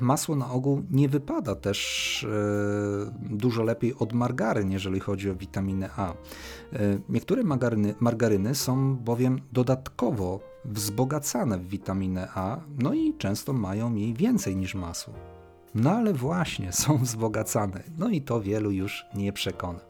masło 0.00 0.36
na 0.36 0.50
ogół 0.50 0.82
nie 0.90 1.08
wypada 1.08 1.54
też 1.54 2.24
e, 2.24 3.26
dużo 3.30 3.62
lepiej 3.62 3.94
od 3.94 4.12
margaryn, 4.12 4.70
jeżeli 4.70 5.00
chodzi 5.00 5.30
o 5.30 5.34
witaminę 5.34 5.90
A. 5.96 6.14
Niektóre 7.08 7.42
margaryny, 7.42 7.94
margaryny 8.00 8.54
są 8.54 8.96
bowiem 8.96 9.40
dodatkowo 9.52 10.40
wzbogacane 10.64 11.58
w 11.58 11.68
witaminę 11.68 12.28
A, 12.34 12.60
no 12.78 12.94
i 12.94 13.14
często 13.18 13.52
mają 13.52 13.94
jej 13.94 14.14
więcej 14.14 14.56
niż 14.56 14.74
masło. 14.74 15.14
No 15.74 15.90
ale 15.90 16.12
właśnie, 16.12 16.72
są 16.72 16.98
wzbogacane, 17.04 17.82
no 17.98 18.08
i 18.08 18.22
to 18.22 18.40
wielu 18.40 18.70
już 18.70 19.06
nie 19.14 19.32
przekona. 19.32 19.80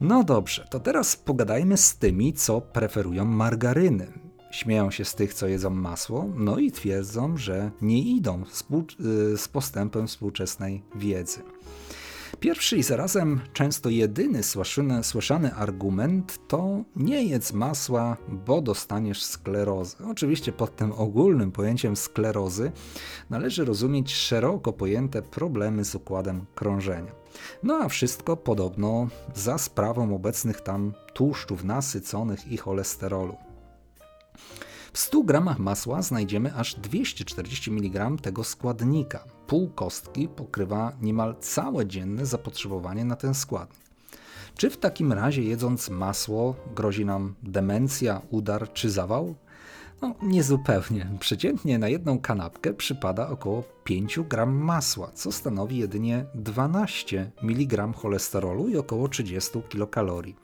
No 0.00 0.24
dobrze, 0.24 0.66
to 0.70 0.80
teraz 0.80 1.16
pogadajmy 1.16 1.76
z 1.76 1.96
tymi, 1.96 2.32
co 2.32 2.60
preferują 2.60 3.24
margaryny. 3.24 4.06
Śmieją 4.50 4.90
się 4.90 5.04
z 5.04 5.14
tych, 5.14 5.34
co 5.34 5.46
jedzą 5.46 5.70
masło, 5.70 6.28
no 6.36 6.58
i 6.58 6.72
twierdzą, 6.72 7.36
że 7.36 7.70
nie 7.82 8.02
idą 8.02 8.44
z 9.36 9.48
postępem 9.48 10.06
współczesnej 10.06 10.82
wiedzy. 10.94 11.42
Pierwszy 12.40 12.76
i 12.76 12.82
zarazem 12.82 13.40
często 13.52 13.88
jedyny 13.88 14.42
słyszany, 14.42 15.04
słyszany 15.04 15.54
argument 15.54 16.38
to 16.48 16.84
nie 16.96 17.24
jedz 17.24 17.52
masła, 17.52 18.16
bo 18.28 18.62
dostaniesz 18.62 19.22
sklerozę. 19.22 19.96
Oczywiście 20.10 20.52
pod 20.52 20.76
tym 20.76 20.92
ogólnym 20.92 21.52
pojęciem 21.52 21.96
sklerozy 21.96 22.72
należy 23.30 23.64
rozumieć 23.64 24.14
szeroko 24.14 24.72
pojęte 24.72 25.22
problemy 25.22 25.84
z 25.84 25.94
układem 25.94 26.44
krążenia. 26.54 27.12
No 27.62 27.74
a 27.74 27.88
wszystko 27.88 28.36
podobno 28.36 29.08
za 29.34 29.58
sprawą 29.58 30.14
obecnych 30.14 30.60
tam 30.60 30.92
tłuszczów 31.14 31.64
nasyconych 31.64 32.52
i 32.52 32.56
cholesterolu. 32.56 33.36
W 34.92 34.98
100 34.98 35.22
gramach 35.22 35.58
masła 35.58 36.02
znajdziemy 36.02 36.54
aż 36.54 36.74
240 36.74 37.70
mg 37.70 38.10
tego 38.22 38.44
składnika. 38.44 39.24
Pół 39.46 39.70
kostki 39.70 40.28
pokrywa 40.28 40.92
niemal 41.00 41.36
całe 41.40 41.86
dzienne 41.86 42.26
zapotrzebowanie 42.26 43.04
na 43.04 43.16
ten 43.16 43.34
składnik. 43.34 43.80
Czy 44.56 44.70
w 44.70 44.76
takim 44.76 45.12
razie 45.12 45.42
jedząc 45.42 45.90
masło 45.90 46.54
grozi 46.74 47.04
nam 47.04 47.34
demencja, 47.42 48.22
udar 48.30 48.72
czy 48.72 48.90
zawał? 48.90 49.34
No, 50.02 50.14
niezupełnie. 50.22 51.10
Przeciętnie 51.20 51.78
na 51.78 51.88
jedną 51.88 52.18
kanapkę 52.18 52.74
przypada 52.74 53.28
około 53.28 53.64
5 53.84 54.20
gram 54.20 54.54
masła, 54.54 55.10
co 55.14 55.32
stanowi 55.32 55.78
jedynie 55.78 56.24
12 56.34 57.30
mg 57.42 57.92
cholesterolu 57.96 58.68
i 58.68 58.76
około 58.76 59.08
30 59.08 59.62
kilokalorii. 59.68 60.36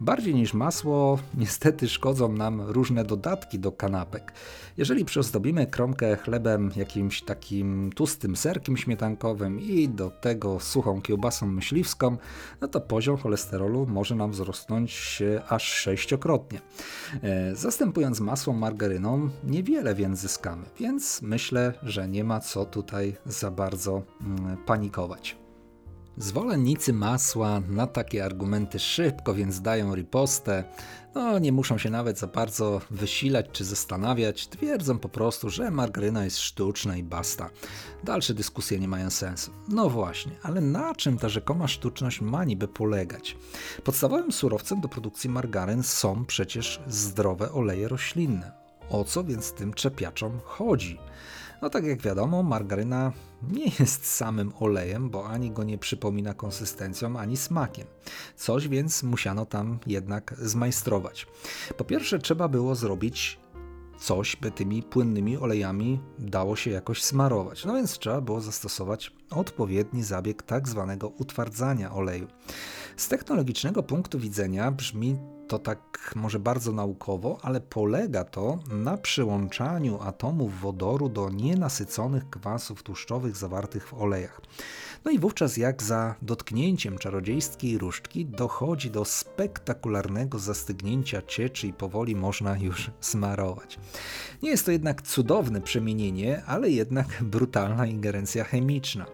Bardziej 0.00 0.34
niż 0.34 0.54
masło, 0.54 1.18
niestety 1.34 1.88
szkodzą 1.88 2.32
nam 2.32 2.60
różne 2.60 3.04
dodatki 3.04 3.58
do 3.58 3.72
kanapek. 3.72 4.32
Jeżeli 4.76 5.04
przyozdobimy 5.04 5.66
kromkę 5.66 6.16
chlebem 6.16 6.70
jakimś 6.76 7.22
takim 7.22 7.92
tłustym 7.92 8.36
serkiem 8.36 8.76
śmietankowym 8.76 9.60
i 9.60 9.88
do 9.88 10.10
tego 10.10 10.60
suchą 10.60 11.02
kiełbasą 11.02 11.46
myśliwską, 11.46 12.16
no 12.60 12.68
to 12.68 12.80
poziom 12.80 13.16
cholesterolu 13.16 13.86
może 13.86 14.14
nam 14.14 14.30
wzrosnąć 14.30 15.22
aż 15.48 15.62
sześciokrotnie. 15.62 16.60
E, 17.22 17.54
zastępując 17.54 18.20
masło 18.20 18.52
margaryną, 18.52 19.28
niewiele 19.44 19.94
więc 19.94 20.18
zyskamy, 20.18 20.66
więc 20.80 21.22
myślę, 21.22 21.72
że 21.82 22.08
nie 22.08 22.24
ma 22.24 22.40
co 22.40 22.64
tutaj 22.64 23.16
za 23.26 23.50
bardzo 23.50 24.02
mm, 24.20 24.56
panikować. 24.56 25.45
Zwolennicy 26.18 26.92
masła 26.92 27.60
na 27.60 27.86
takie 27.86 28.24
argumenty 28.24 28.78
szybko 28.78 29.34
więc 29.34 29.60
dają 29.60 29.94
ripostę. 29.94 30.64
No, 31.14 31.38
nie 31.38 31.52
muszą 31.52 31.78
się 31.78 31.90
nawet 31.90 32.18
za 32.18 32.26
bardzo 32.26 32.80
wysilać 32.90 33.46
czy 33.52 33.64
zastanawiać. 33.64 34.48
Twierdzą 34.48 34.98
po 34.98 35.08
prostu, 35.08 35.50
że 35.50 35.70
margaryna 35.70 36.24
jest 36.24 36.38
sztuczna 36.38 36.96
i 36.96 37.02
basta. 37.02 37.50
Dalsze 38.04 38.34
dyskusje 38.34 38.78
nie 38.78 38.88
mają 38.88 39.10
sensu. 39.10 39.50
No 39.68 39.90
właśnie, 39.90 40.32
ale 40.42 40.60
na 40.60 40.94
czym 40.94 41.18
ta 41.18 41.28
rzekoma 41.28 41.68
sztuczność 41.68 42.20
ma 42.20 42.44
niby 42.44 42.68
polegać? 42.68 43.36
Podstawowym 43.84 44.32
surowcem 44.32 44.80
do 44.80 44.88
produkcji 44.88 45.30
margaryn 45.30 45.82
są 45.82 46.24
przecież 46.24 46.80
zdrowe 46.86 47.52
oleje 47.52 47.88
roślinne. 47.88 48.52
O 48.90 49.04
co 49.04 49.24
więc 49.24 49.52
tym 49.52 49.74
czepiaczom 49.74 50.40
chodzi? 50.44 50.98
No 51.62 51.70
tak 51.70 51.84
jak 51.84 52.02
wiadomo, 52.02 52.42
margaryna 52.42 53.12
nie 53.50 53.64
jest 53.80 54.06
samym 54.06 54.52
olejem, 54.60 55.10
bo 55.10 55.28
ani 55.28 55.50
go 55.50 55.64
nie 55.64 55.78
przypomina 55.78 56.34
konsystencją, 56.34 57.18
ani 57.18 57.36
smakiem. 57.36 57.86
Coś 58.36 58.68
więc 58.68 59.02
musiano 59.02 59.46
tam 59.46 59.78
jednak 59.86 60.34
zmajstrować. 60.38 61.26
Po 61.76 61.84
pierwsze, 61.84 62.18
trzeba 62.18 62.48
było 62.48 62.74
zrobić 62.74 63.38
coś, 63.98 64.36
by 64.36 64.50
tymi 64.50 64.82
płynnymi 64.82 65.36
olejami 65.36 66.00
dało 66.18 66.56
się 66.56 66.70
jakoś 66.70 67.02
smarować. 67.02 67.64
No 67.64 67.74
więc 67.74 67.98
trzeba 67.98 68.20
było 68.20 68.40
zastosować 68.40 69.12
odpowiedni 69.30 70.02
zabieg 70.02 70.42
tak 70.42 70.68
zwanego 70.68 71.08
utwardzania 71.08 71.92
oleju. 71.92 72.26
Z 72.96 73.08
technologicznego 73.08 73.82
punktu 73.82 74.18
widzenia 74.18 74.70
brzmi 74.70 75.16
to 75.48 75.58
tak 75.58 76.12
może 76.16 76.38
bardzo 76.38 76.72
naukowo, 76.72 77.38
ale 77.42 77.60
polega 77.60 78.24
to 78.24 78.58
na 78.70 78.96
przyłączaniu 78.96 80.02
atomów 80.02 80.60
wodoru 80.60 81.08
do 81.08 81.30
nienasyconych 81.30 82.30
kwasów 82.30 82.82
tłuszczowych 82.82 83.36
zawartych 83.36 83.88
w 83.88 83.94
olejach. 83.94 84.40
No 85.04 85.10
i 85.10 85.18
wówczas 85.18 85.56
jak 85.56 85.82
za 85.82 86.14
dotknięciem 86.22 86.98
czarodziejskiej 86.98 87.78
różdżki 87.78 88.26
dochodzi 88.26 88.90
do 88.90 89.04
spektakularnego 89.04 90.38
zastygnięcia 90.38 91.22
cieczy 91.22 91.66
i 91.66 91.72
powoli 91.72 92.16
można 92.16 92.56
już 92.58 92.90
smarować. 93.00 93.78
Nie 94.42 94.50
jest 94.50 94.64
to 94.64 94.70
jednak 94.70 95.02
cudowne 95.02 95.60
przemienienie, 95.60 96.42
ale 96.46 96.70
jednak 96.70 97.06
brutalna 97.22 97.86
ingerencja 97.86 98.44
chemiczna. 98.44 99.06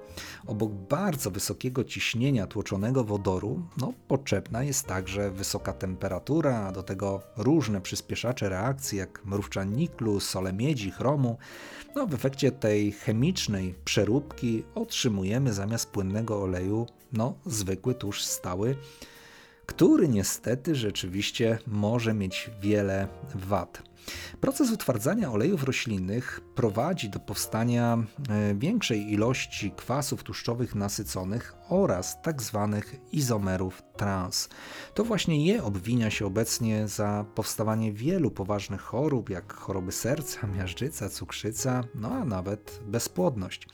Obok 0.47 0.73
bardzo 0.73 1.31
wysokiego 1.31 1.85
ciśnienia 1.85 2.47
tłoczonego 2.47 3.05
wodoru, 3.05 3.63
no, 3.77 3.93
potrzebna 4.09 4.63
jest 4.63 4.87
także 4.87 5.31
wysoka 5.31 5.73
temperatura, 5.73 6.67
a 6.67 6.73
do 6.73 6.83
tego 6.83 7.23
różne 7.37 7.81
przyspieszacze 7.81 8.49
reakcji, 8.49 8.99
jak 8.99 9.25
mrówcza 9.25 9.65
niklu, 9.65 10.21
sole 10.21 10.53
miedzi, 10.53 10.91
chromu. 10.91 11.39
No, 11.95 12.07
w 12.07 12.15
efekcie 12.15 12.53
tej 12.53 12.93
chemicznej 12.93 13.75
przeróbki 13.85 14.63
otrzymujemy 14.75 15.53
zamiast 15.53 15.91
płynnego 15.91 16.43
oleju 16.43 16.87
no, 17.13 17.35
zwykły 17.47 17.95
tłuszcz 17.95 18.25
stały, 18.25 18.77
który 19.67 20.09
niestety 20.09 20.75
rzeczywiście 20.75 21.59
może 21.67 22.15
mieć 22.15 22.51
wiele 22.61 23.09
wad. 23.35 23.92
Proces 24.41 24.71
utwardzania 24.71 25.33
olejów 25.33 25.65
roślinnych 25.65 26.41
prowadzi 26.55 27.11
do 27.11 27.21
powstania 27.21 27.99
e, 28.29 28.55
większej 28.55 29.13
ilości 29.13 29.73
kwasów 29.77 30.23
tłuszczowych 30.23 30.75
nasyconych 30.75 31.55
oraz 31.69 32.17
tzw. 32.25 32.69
Tak 32.75 32.97
izomerów 33.13 33.83
trans. 33.97 34.49
To 34.95 35.05
właśnie 35.05 35.47
je 35.47 35.65
obwinia 35.65 36.11
się 36.11 36.27
obecnie 36.27 36.89
za 36.89 37.25
powstawanie 37.35 37.93
wielu 37.93 38.31
poważnych 38.31 38.81
chorób, 38.81 39.31
jak 39.31 39.53
choroby 39.53 39.93
serca, 39.93 40.47
miażdżyca, 40.57 41.09
cukrzyca, 41.09 41.85
no 41.95 42.11
a 42.11 42.25
nawet 42.25 42.81
bezpłodność. 42.87 43.69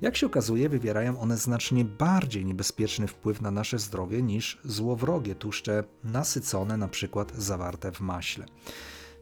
Jak 0.00 0.16
się 0.16 0.26
okazuje, 0.26 0.68
wywierają 0.68 1.20
one 1.20 1.36
znacznie 1.36 1.84
bardziej 1.84 2.44
niebezpieczny 2.44 3.06
wpływ 3.06 3.40
na 3.40 3.50
nasze 3.50 3.78
zdrowie 3.78 4.22
niż 4.22 4.58
złowrogie 4.64 5.34
tłuszcze 5.34 5.84
nasycone, 6.04 6.76
na 6.76 6.88
przykład 6.88 7.32
zawarte 7.36 7.92
w 7.92 8.00
maśle. 8.00 8.46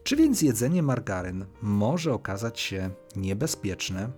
Czy 0.02 0.16
więc 0.16 0.42
jedzenie 0.42 0.82
margaryn 0.82 1.46
może 1.62 2.12
okazać 2.12 2.61
się 2.61 2.90
niebezpieczne? 3.16 4.11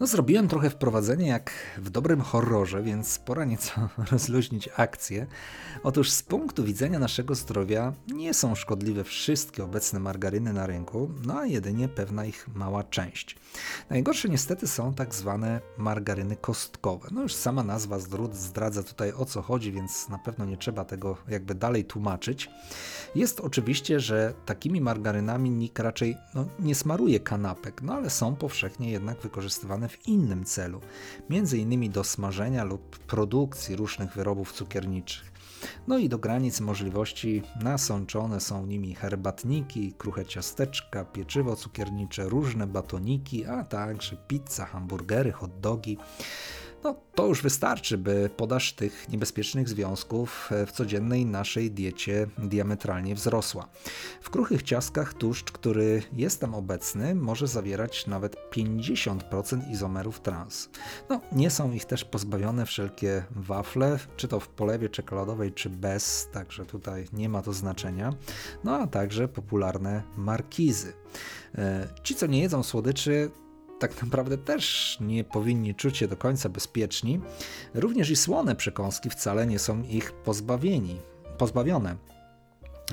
No, 0.00 0.06
zrobiłem 0.06 0.48
trochę 0.48 0.70
wprowadzenie 0.70 1.26
jak 1.26 1.52
w 1.78 1.90
dobrym 1.90 2.20
horrorze, 2.20 2.82
więc 2.82 3.18
pora 3.18 3.44
nieco 3.44 3.88
rozluźnić 4.12 4.68
akcję. 4.76 5.26
Otóż 5.82 6.10
z 6.10 6.22
punktu 6.22 6.64
widzenia 6.64 6.98
naszego 6.98 7.34
zdrowia 7.34 7.92
nie 8.14 8.34
są 8.34 8.54
szkodliwe 8.54 9.04
wszystkie 9.04 9.64
obecne 9.64 10.00
margaryny 10.00 10.52
na 10.52 10.66
rynku, 10.66 11.10
no 11.26 11.38
a 11.38 11.46
jedynie 11.46 11.88
pewna 11.88 12.24
ich 12.24 12.48
mała 12.54 12.84
część. 12.84 13.36
Najgorsze 13.90 14.28
niestety 14.28 14.68
są 14.68 14.94
tak 14.94 15.14
zwane 15.14 15.60
margaryny 15.78 16.36
kostkowe. 16.36 17.08
No 17.12 17.22
już 17.22 17.34
sama 17.34 17.62
nazwa 17.62 17.98
zdradza 18.32 18.82
tutaj 18.82 19.12
o 19.12 19.24
co 19.24 19.42
chodzi, 19.42 19.72
więc 19.72 20.08
na 20.08 20.18
pewno 20.18 20.44
nie 20.44 20.56
trzeba 20.56 20.84
tego 20.84 21.16
jakby 21.28 21.54
dalej 21.54 21.84
tłumaczyć. 21.84 22.50
Jest 23.14 23.40
oczywiście, 23.40 24.00
że 24.00 24.34
takimi 24.46 24.80
margarynami 24.80 25.50
nikt 25.50 25.78
raczej 25.78 26.16
no, 26.34 26.46
nie 26.58 26.74
smaruje 26.74 27.20
kanapek, 27.20 27.82
no 27.82 27.94
ale 27.94 28.10
są 28.10 28.36
powszechnie 28.36 28.90
jednak 28.90 29.20
wykorzystywane 29.20 29.85
w 29.88 30.08
innym 30.08 30.44
celu, 30.44 30.80
innymi 31.56 31.90
do 31.90 32.04
smażenia 32.04 32.64
lub 32.64 32.98
produkcji 32.98 33.76
różnych 33.76 34.12
wyrobów 34.14 34.52
cukierniczych. 34.52 35.36
No 35.86 35.98
i 35.98 36.08
do 36.08 36.18
granic 36.18 36.60
możliwości 36.60 37.42
nasączone 37.62 38.40
są 38.40 38.66
nimi 38.66 38.94
herbatniki, 38.94 39.94
kruche 39.98 40.24
ciasteczka, 40.24 41.04
pieczywo 41.04 41.56
cukiernicze, 41.56 42.28
różne 42.28 42.66
batoniki, 42.66 43.46
a 43.46 43.64
także 43.64 44.16
pizza, 44.28 44.66
hamburgery, 44.66 45.32
hot 45.32 45.60
dogi 45.60 45.98
no 46.86 46.94
to 47.14 47.26
już 47.26 47.42
wystarczy, 47.42 47.98
by 47.98 48.30
podaż 48.36 48.72
tych 48.72 49.08
niebezpiecznych 49.08 49.68
związków 49.68 50.50
w 50.66 50.72
codziennej 50.72 51.26
naszej 51.26 51.70
diecie 51.70 52.26
diametralnie 52.38 53.14
wzrosła. 53.14 53.68
W 54.22 54.30
kruchych 54.30 54.62
ciastkach 54.62 55.14
tłuszcz, 55.14 55.52
który 55.52 56.02
jest 56.12 56.40
tam 56.40 56.54
obecny, 56.54 57.14
może 57.14 57.46
zawierać 57.46 58.06
nawet 58.06 58.36
50% 58.50 59.70
izomerów 59.70 60.20
trans. 60.20 60.68
No, 61.08 61.20
nie 61.32 61.50
są 61.50 61.72
ich 61.72 61.84
też 61.84 62.04
pozbawione 62.04 62.66
wszelkie 62.66 63.24
wafle, 63.30 63.98
czy 64.16 64.28
to 64.28 64.40
w 64.40 64.48
polewie 64.48 64.88
czekoladowej, 64.88 65.52
czy 65.52 65.70
bez, 65.70 66.28
także 66.32 66.66
tutaj 66.66 67.08
nie 67.12 67.28
ma 67.28 67.42
to 67.42 67.52
znaczenia. 67.52 68.12
No 68.64 68.76
a 68.76 68.86
także 68.86 69.28
popularne 69.28 70.02
markizy. 70.16 70.92
E, 71.54 71.88
ci, 72.02 72.14
co 72.14 72.26
nie 72.26 72.40
jedzą 72.40 72.62
słodyczy, 72.62 73.30
tak 73.78 74.02
naprawdę 74.02 74.38
też 74.38 74.96
nie 75.00 75.24
powinni 75.24 75.74
czuć 75.74 75.96
się 75.96 76.08
do 76.08 76.16
końca 76.16 76.48
bezpieczni. 76.48 77.20
Również 77.74 78.10
i 78.10 78.16
słone 78.16 78.56
przekąski 78.56 79.10
wcale 79.10 79.46
nie 79.46 79.58
są 79.58 79.82
ich 79.82 80.12
pozbawieni, 80.12 80.96
pozbawione. 81.38 81.96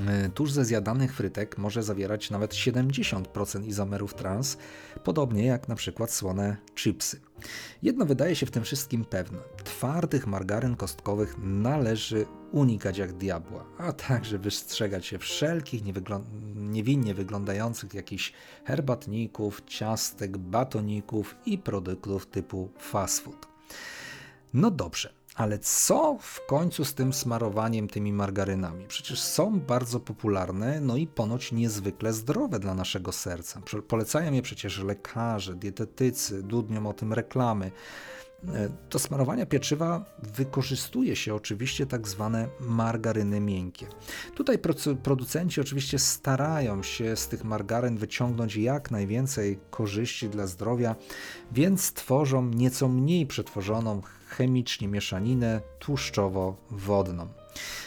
E, 0.08 0.30
tuż 0.30 0.52
ze 0.52 0.66
zjadanych 0.66 1.14
frytek 1.14 1.58
może 1.58 1.84
zawierać 1.84 2.30
nawet 2.30 2.52
70% 2.52 3.66
izomerów 3.66 4.14
trans, 4.14 4.58
podobnie 5.04 5.46
jak 5.46 5.68
na 5.68 5.76
przykład 5.76 6.12
słone 6.12 6.58
chipsy. 6.76 7.20
Jedno 7.82 8.06
wydaje 8.06 8.36
się 8.36 8.46
w 8.46 8.52
tym 8.52 8.64
wszystkim 8.64 9.06
pewne: 9.06 9.40
twardych 9.64 10.28
margaryn 10.28 10.76
kostkowych 10.76 11.36
należy 11.44 12.26
unikać 12.52 12.98
jak 12.98 13.14
diabła, 13.14 13.66
a 13.78 13.94
także 13.94 14.40
wystrzegać 14.40 15.06
się 15.06 15.18
wszelkich 15.18 15.82
niewinnie 16.56 17.14
wyglądających 17.14 17.94
jakichś 17.94 18.34
herbatników, 18.66 19.62
ciastek, 19.66 20.38
batoników 20.38 21.36
i 21.46 21.58
produktów 21.58 22.26
typu 22.26 22.70
fast 22.80 23.20
food. 23.20 23.48
No 24.54 24.72
dobrze, 24.72 25.14
ale 25.36 25.60
co 25.60 26.18
w 26.22 26.46
końcu 26.46 26.86
z 26.86 26.94
tym 26.94 27.14
smarowaniem 27.14 27.88
tymi 27.88 28.14
margarynami? 28.14 28.86
Przecież 28.88 29.22
są 29.22 29.60
bardzo 29.60 30.00
popularne, 30.00 30.82
no 30.82 30.98
i 30.98 31.08
ponoć 31.08 31.52
niezwykle 31.52 32.14
zdrowe 32.14 32.60
dla 32.60 32.74
naszego 32.74 33.12
serca. 33.12 33.62
Polecają 33.88 34.34
je 34.34 34.42
przecież 34.42 34.80
lekarze, 34.80 35.56
dietetycy, 35.56 36.44
dudnią 36.44 36.88
o 36.88 36.94
tym 36.94 37.14
reklamy. 37.14 37.72
E, 38.48 38.70
do 38.90 39.00
smarowania 39.00 39.46
pieczywa 39.46 40.06
wykorzystuje 40.24 41.16
się 41.16 41.36
oczywiście 41.36 41.86
tak 41.86 42.08
zwane 42.08 42.48
margaryny 42.60 43.40
miękkie. 43.40 43.88
Tutaj 44.36 44.58
producenci 45.04 45.62
oczywiście 45.62 46.00
starają 46.00 46.84
się 46.84 47.16
z 47.16 47.28
tych 47.28 47.44
margaryn 47.44 47.98
wyciągnąć 47.98 48.56
jak 48.56 48.92
najwięcej 48.92 49.60
korzyści 49.70 50.30
dla 50.30 50.48
zdrowia, 50.48 50.96
więc 51.52 51.94
tworzą 51.94 52.48
nieco 52.50 52.88
mniej 52.88 53.28
przetworzoną 53.28 54.02
chemicznie 54.28 54.88
mieszaninę 54.88 55.62
tłuszczowo-wodną. 55.80 57.28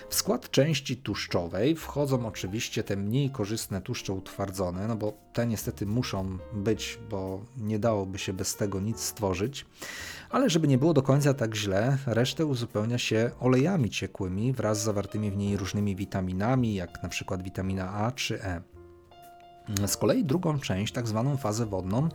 W 0.09 0.15
skład 0.15 0.51
części 0.51 0.97
tłuszczowej 0.97 1.77
wchodzą 1.77 2.27
oczywiście 2.27 2.85
te 2.85 2.97
mniej 2.97 3.31
korzystne 3.31 3.81
tłuszcze 3.81 4.13
utwardzone, 4.13 4.89
no 4.89 4.97
bo 4.97 5.13
te 5.33 5.47
niestety 5.47 5.87
muszą 5.87 6.39
być, 6.53 6.99
bo 7.11 7.45
nie 7.57 7.79
dałoby 7.79 8.19
się 8.19 8.33
bez 8.33 8.57
tego 8.57 8.81
nic 8.81 9.01
stworzyć. 9.01 9.67
Ale 10.31 10.51
żeby 10.51 10.69
nie 10.69 10.79
było 10.79 10.95
do 10.95 11.03
końca 11.03 11.35
tak 11.35 11.55
źle, 11.55 11.99
resztę 12.07 12.47
uzupełnia 12.47 12.99
się 12.99 13.31
olejami 13.41 13.91
ciekłymi 13.91 14.53
wraz 14.53 14.81
z 14.81 14.85
zawartymi 14.85 15.31
w 15.31 15.37
niej 15.37 15.57
różnymi 15.57 15.97
witaminami, 15.97 16.75
jak 16.75 17.03
na 17.03 17.09
przykład 17.09 17.43
witamina 17.43 17.93
A 17.93 18.13
czy 18.13 18.43
E. 18.43 18.61
Z 19.87 19.97
kolei 19.97 20.25
drugą 20.25 20.59
część, 20.59 20.93
tak 20.93 21.09
zwaną 21.09 21.37
fazę 21.37 21.67
wodną, 21.67 22.09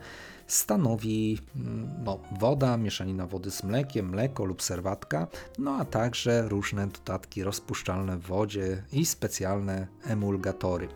stanowi 0.46 1.38
mm, 1.56 1.90
no, 2.04 2.18
woda, 2.40 2.76
mieszanina 2.76 3.26
wody 3.26 3.50
z 3.50 3.62
mlekiem, 3.62 4.08
mleko 4.08 4.44
lub 4.44 4.62
serwatka, 4.62 5.26
no 5.58 5.76
a 5.76 5.84
także 5.84 6.48
różne 6.48 6.86
dodatki 6.86 7.42
rozpuszczalne 7.44 8.18
w 8.18 8.22
wodzie 8.22 8.82
i 8.92 9.06
specjalne 9.06 9.86
emulgatory. 10.04 10.88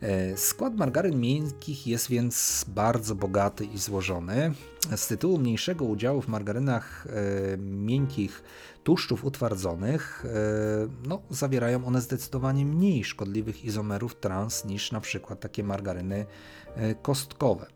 E, 0.00 0.36
skład 0.36 0.76
margaryn 0.76 1.20
miękkich 1.20 1.86
jest 1.86 2.08
więc 2.08 2.64
bardzo 2.68 3.14
bogaty 3.14 3.64
i 3.64 3.78
złożony. 3.78 4.52
Z 4.96 5.06
tytułu 5.06 5.38
mniejszego 5.38 5.84
udziału 5.84 6.22
w 6.22 6.28
margarynach 6.28 7.06
e, 7.06 7.56
miękkich 7.58 8.42
tłuszczów 8.84 9.24
utwardzonych, 9.24 10.24
e, 10.24 10.28
no, 11.08 11.22
zawierają 11.30 11.84
one 11.84 12.00
zdecydowanie 12.00 12.66
mniej 12.66 13.04
szkodliwych 13.04 13.64
izomerów 13.64 14.14
trans 14.14 14.64
niż 14.64 14.92
na 14.92 15.00
przykład 15.00 15.40
takie 15.40 15.64
margaryny 15.64 16.26
e, 16.74 16.94
kostkowe. 16.94 17.66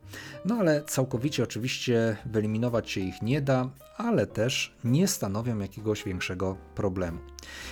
No 0.44 0.55
ale 0.55 0.85
całkowicie 0.85 1.42
oczywiście 1.42 2.16
wyeliminować 2.27 2.90
się 2.90 3.01
ich 3.01 3.23
nie 3.23 3.40
da, 3.40 3.70
ale 3.96 4.27
też 4.27 4.77
nie 4.85 5.09
stanowią 5.09 5.59
jakiegoś 5.59 6.05
większego 6.05 6.57
problemu. 6.75 7.18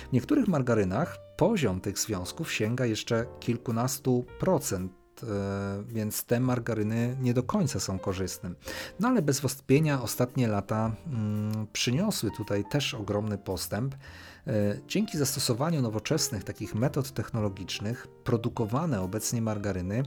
W 0.09 0.13
niektórych 0.13 0.47
margarynach 0.47 1.17
poziom 1.37 1.81
tych 1.81 1.99
związków 1.99 2.51
sięga 2.53 2.85
jeszcze 2.85 3.25
kilkunastu 3.39 4.25
procent 4.39 4.98
więc 5.87 6.23
te 6.23 6.39
margaryny 6.39 7.17
nie 7.21 7.33
do 7.33 7.43
końca 7.43 7.79
są 7.79 7.99
korzystne. 7.99 8.51
No 8.99 9.07
ale 9.07 9.21
bez 9.21 9.39
wątpienia 9.39 10.01
ostatnie 10.01 10.47
lata 10.47 10.91
mm, 11.07 11.67
przyniosły 11.73 12.31
tutaj 12.37 12.65
też 12.71 12.93
ogromny 12.93 13.37
postęp. 13.37 13.95
E, 14.47 14.79
dzięki 14.87 15.17
zastosowaniu 15.17 15.81
nowoczesnych 15.81 16.43
takich 16.43 16.75
metod 16.75 17.11
technologicznych, 17.11 18.07
produkowane 18.23 19.01
obecnie 19.01 19.41
margaryny 19.41 20.03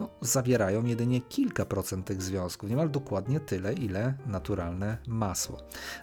no, 0.00 0.08
zawierają 0.20 0.84
jedynie 0.84 1.20
kilka 1.20 1.64
procent 1.64 2.06
tych 2.06 2.22
związków, 2.22 2.70
niemal 2.70 2.90
dokładnie 2.90 3.40
tyle, 3.40 3.72
ile 3.72 4.14
naturalne 4.26 4.98
masło. 5.06 5.58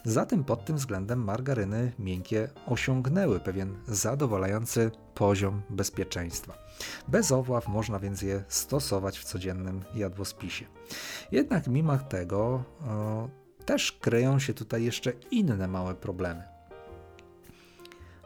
Zatem 0.05 0.43
pod 0.43 0.65
tym 0.65 0.75
względem 0.75 1.23
margaryny 1.23 1.91
miękkie 1.99 2.49
osiągnęły 2.67 3.39
pewien 3.39 3.75
zadowalający 3.87 4.91
poziom 5.13 5.61
bezpieczeństwa. 5.69 6.53
Bez 7.07 7.31
owław 7.31 7.67
można 7.67 7.99
więc 7.99 8.21
je 8.21 8.43
stosować 8.47 9.19
w 9.19 9.23
codziennym 9.23 9.81
jadłospisie. 9.95 10.65
Jednak 11.31 11.67
mimo 11.67 11.97
tego 11.97 12.63
o, 12.87 13.29
też 13.65 13.91
kryją 13.91 14.39
się 14.39 14.53
tutaj 14.53 14.83
jeszcze 14.83 15.11
inne 15.31 15.67
małe 15.67 15.95
problemy. 15.95 16.52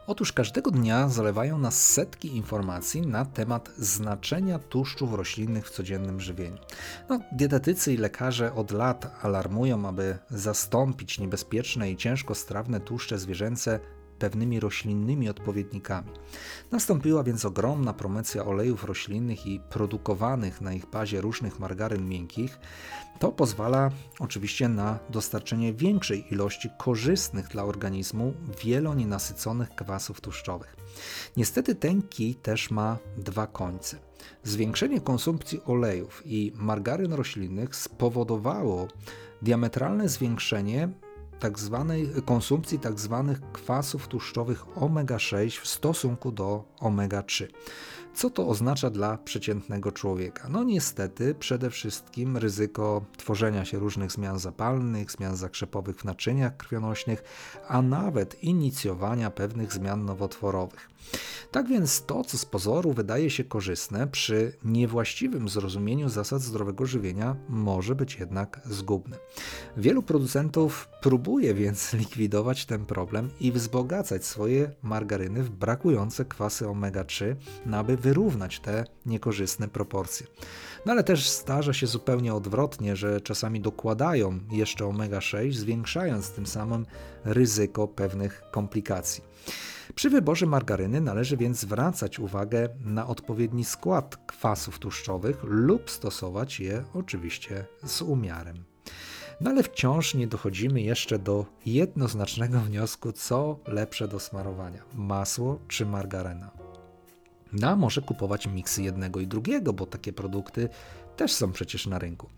Otóż 0.08 0.34
każdego 0.34 0.72
dnia 0.72 1.10
zalewają 1.10 1.58
nas 1.58 1.86
setki 1.86 2.36
informacji 2.36 3.02
na 3.02 3.26
temat 3.26 3.70
znaczenia 3.78 4.60
tłuszczów 4.60 5.14
roślinnych 5.14 5.68
w 5.68 5.72
codziennym 5.72 6.20
żywieniu. 6.20 6.58
No, 7.10 7.20
dietetycy 7.32 7.94
i 7.94 7.98
lekarze 7.98 8.54
od 8.54 8.72
lat 8.72 9.16
alarmują, 9.22 9.88
aby 9.88 10.18
zastąpić 10.30 11.20
niebezpieczne 11.20 11.92
i 11.92 11.98
ciężko 11.98 12.36
strawne 12.36 12.80
tłuszcze 12.80 13.18
zwierzęce 13.18 13.80
pewnymi 14.20 14.60
roślinnymi 14.60 15.30
odpowiednikami. 15.30 16.12
Nastąpiła 16.72 17.24
więc 17.24 17.46
ogromna 17.46 17.94
promocja 17.94 18.46
olejów 18.46 18.84
roślinnych 18.84 19.46
i 19.46 19.60
produkowanych 19.60 20.62
na 20.62 20.74
ich 20.74 20.86
bazie 20.86 21.22
różnych 21.22 21.60
margaryn 21.60 22.10
miękkich. 22.10 22.60
To 23.20 23.32
pozwala 23.32 23.92
oczywiście 24.20 24.70
na 24.70 25.00
dostarczenie 25.10 25.74
większej 25.74 26.34
ilości 26.34 26.70
korzystnych 26.78 27.48
dla 27.48 27.64
organizmu 27.64 28.34
wielonienasyconych 28.64 29.70
kwasów 29.70 30.22
tłuszczowych. 30.22 30.76
Niestety 31.38 31.76
ten 31.76 32.02
kij 32.02 32.36
też 32.36 32.72
ma 32.72 32.98
dwa 33.18 33.48
końce. 33.48 33.98
Zwiększenie 34.44 35.02
konsumpcji 35.02 35.62
olejów 35.66 36.22
i 36.26 36.54
margaryn 36.56 37.14
roślinnych 37.14 37.76
spowodowało 37.76 38.88
diametralne 39.42 40.10
zwiększenie 40.10 40.90
tak 41.40 41.60
zwanej 41.60 42.10
konsumpcji 42.26 42.80
tak 42.80 43.00
kwasów 43.54 44.08
tłuszczowych 44.08 44.78
omega-6 44.78 45.62
w 45.62 45.68
stosunku 45.68 46.32
do 46.32 46.64
omega-3. 46.80 47.48
Co 48.18 48.30
to 48.30 48.48
oznacza 48.48 48.90
dla 48.90 49.18
przeciętnego 49.18 49.92
człowieka? 49.92 50.50
No 50.50 50.64
niestety 50.64 51.36
przede 51.36 51.70
wszystkim 51.70 52.38
ryzyko 52.38 53.06
tworzenia 53.18 53.66
się 53.66 53.80
różnych 53.80 54.12
zmian 54.12 54.40
zapalnych, 54.40 55.12
zmian 55.12 55.36
zakrzepowych 55.36 55.98
w 55.98 56.06
naczyniach 56.06 56.58
krwionośnych, 56.58 57.24
a 57.68 57.82
nawet 57.82 58.44
inicjowania 58.44 59.32
pewnych 59.32 59.74
zmian 59.74 60.06
nowotworowych. 60.06 60.90
Tak 61.52 61.68
więc 61.68 62.06
to, 62.06 62.24
co 62.24 62.38
z 62.38 62.46
pozoru 62.46 62.94
wydaje 62.94 63.30
się 63.30 63.44
korzystne, 63.44 64.08
przy 64.08 64.54
niewłaściwym 64.64 65.50
zrozumieniu 65.50 66.10
zasad 66.10 66.42
zdrowego 66.42 66.86
żywienia 66.86 67.36
może 67.50 67.96
być 67.96 68.20
jednak 68.20 68.62
zgubne. 68.66 69.18
Wielu 69.78 70.04
producentów 70.04 70.90
próbuje 71.02 71.54
więc 71.54 71.94
likwidować 72.00 72.66
ten 72.66 72.86
problem 72.86 73.30
i 73.40 73.52
wzbogacać 73.52 74.26
swoje 74.26 74.72
margaryny 74.84 75.44
w 75.44 75.50
brakujące 75.50 76.26
kwasy 76.26 76.66
omega-3, 76.66 77.36
aby 77.74 77.98
wyrównać 78.08 78.60
te 78.60 78.86
niekorzystne 79.06 79.68
proporcje. 79.68 80.28
No 80.86 80.92
ale 80.92 81.04
też 81.04 81.30
zdarza 81.30 81.74
się 81.74 81.88
zupełnie 81.88 82.34
odwrotnie, 82.34 82.96
że 82.96 83.22
czasami 83.22 83.62
dokładają 83.62 84.40
jeszcze 84.52 84.86
omega-6, 84.86 85.52
zwiększając 85.52 86.32
tym 86.32 86.46
samym 86.46 86.86
ryzyko 87.26 87.88
pewnych 87.88 88.44
komplikacji. 88.52 89.24
Przy 89.96 90.10
wyborze 90.10 90.46
margaryny 90.46 91.02
należy 91.02 91.38
więc 91.38 91.60
zwracać 91.60 92.20
uwagę 92.20 92.70
na 92.80 93.08
odpowiedni 93.08 93.66
skład 93.66 94.18
kwasów 94.28 94.80
tłuszczowych 94.80 95.44
lub 95.44 95.92
stosować 95.92 96.60
je 96.60 96.84
oczywiście 96.94 97.66
z 97.84 98.02
umiarem. 98.02 98.64
No 99.42 99.50
ale 99.50 99.64
wciąż 99.64 100.16
nie 100.16 100.28
dochodzimy 100.28 100.82
jeszcze 100.82 101.20
do 101.20 101.46
jednoznacznego 101.66 102.60
wniosku, 102.60 103.12
co 103.12 103.60
lepsze 103.68 104.08
do 104.08 104.20
smarowania: 104.20 104.82
masło 104.96 105.60
czy 105.68 105.86
margaryna. 105.86 106.67
No, 107.54 107.76
może 107.76 108.02
kupować 108.02 108.48
miksy 108.48 108.84
jednego 108.84 109.20
i 109.20 109.28
drugiego, 109.28 109.74
bo 109.74 109.86
takie 109.86 110.14
produkty 110.14 110.70
też 111.16 111.34
są 111.34 111.52
przecież 111.52 111.88
na 111.88 112.00
rynku. 112.00 112.30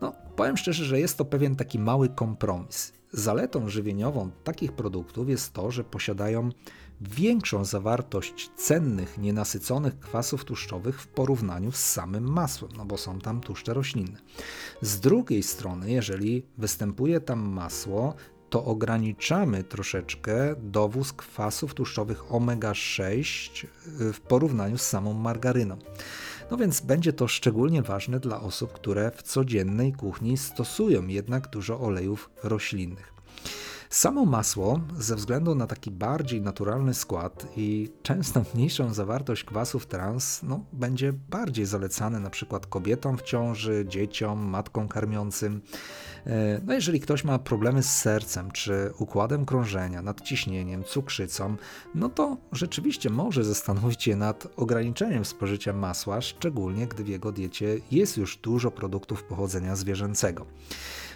No, 0.00 0.12
powiem 0.36 0.56
szczerze, 0.56 0.84
że 0.84 1.00
jest 1.00 1.18
to 1.18 1.24
pewien 1.24 1.56
taki 1.56 1.78
mały 1.78 2.08
kompromis. 2.08 2.92
Zaletą 3.12 3.68
żywieniową 3.68 4.30
takich 4.44 4.72
produktów 4.72 5.28
jest 5.28 5.52
to, 5.52 5.70
że 5.70 5.84
posiadają 5.84 6.50
większą 7.00 7.64
zawartość 7.64 8.50
cennych, 8.56 9.18
nienasyconych 9.18 10.00
kwasów 10.00 10.44
tłuszczowych 10.44 11.02
w 11.02 11.06
porównaniu 11.06 11.72
z 11.72 11.76
samym 11.78 12.32
masłem, 12.32 12.72
no 12.76 12.84
bo 12.84 12.98
są 12.98 13.18
tam 13.18 13.40
tłuszcze 13.40 13.74
roślinne. 13.74 14.18
Z 14.82 15.00
drugiej 15.00 15.42
strony, 15.42 15.90
jeżeli 15.90 16.46
występuje 16.58 17.20
tam 17.20 17.40
masło, 17.40 18.14
to 18.50 18.64
ograniczamy 18.64 19.64
troszeczkę 19.64 20.54
dowóz 20.62 21.12
kwasów 21.12 21.74
tłuszczowych 21.74 22.32
omega-6 22.32 23.66
y, 24.00 24.12
w 24.12 24.20
porównaniu 24.20 24.78
z 24.78 24.82
samą 24.82 25.12
margaryną. 25.12 25.78
No 26.50 26.56
więc 26.56 26.80
będzie 26.80 27.12
to 27.12 27.28
szczególnie 27.28 27.82
ważne 27.82 28.20
dla 28.20 28.40
osób, 28.40 28.72
które 28.72 29.10
w 29.10 29.22
codziennej 29.22 29.92
kuchni 29.92 30.36
stosują 30.36 31.06
jednak 31.06 31.50
dużo 31.50 31.80
olejów 31.80 32.30
roślinnych. 32.42 33.12
Samo 33.90 34.24
masło, 34.24 34.80
ze 34.98 35.16
względu 35.16 35.54
na 35.54 35.66
taki 35.66 35.90
bardziej 35.90 36.42
naturalny 36.42 36.94
skład 36.94 37.46
i 37.56 37.90
często 38.02 38.42
mniejszą 38.54 38.94
zawartość 38.94 39.44
kwasów 39.44 39.86
trans, 39.86 40.42
no, 40.42 40.64
będzie 40.72 41.12
bardziej 41.12 41.66
zalecane 41.66 42.20
na 42.20 42.30
przykład 42.30 42.66
kobietom 42.66 43.18
w 43.18 43.22
ciąży, 43.22 43.84
dzieciom, 43.88 44.38
matkom 44.38 44.88
karmiącym. 44.88 45.60
E, 46.26 46.60
no, 46.64 46.74
jeżeli 46.74 47.00
ktoś 47.00 47.24
ma 47.24 47.38
problemy 47.38 47.82
z 47.82 47.96
sercem 47.96 48.50
czy 48.50 48.92
układem 48.98 49.44
krążenia, 49.44 50.02
nadciśnieniem, 50.02 50.84
cukrzycą, 50.84 51.56
no 51.94 52.08
to 52.08 52.36
rzeczywiście 52.52 53.10
może 53.10 53.44
zastanowić 53.44 54.02
się 54.02 54.16
nad 54.16 54.46
ograniczeniem 54.56 55.24
spożycia 55.24 55.72
masła, 55.72 56.20
szczególnie 56.20 56.86
gdy 56.86 57.04
w 57.04 57.08
jego 57.08 57.32
diecie 57.32 57.78
jest 57.90 58.16
już 58.16 58.36
dużo 58.36 58.70
produktów 58.70 59.24
pochodzenia 59.24 59.76
zwierzęcego. 59.76 60.46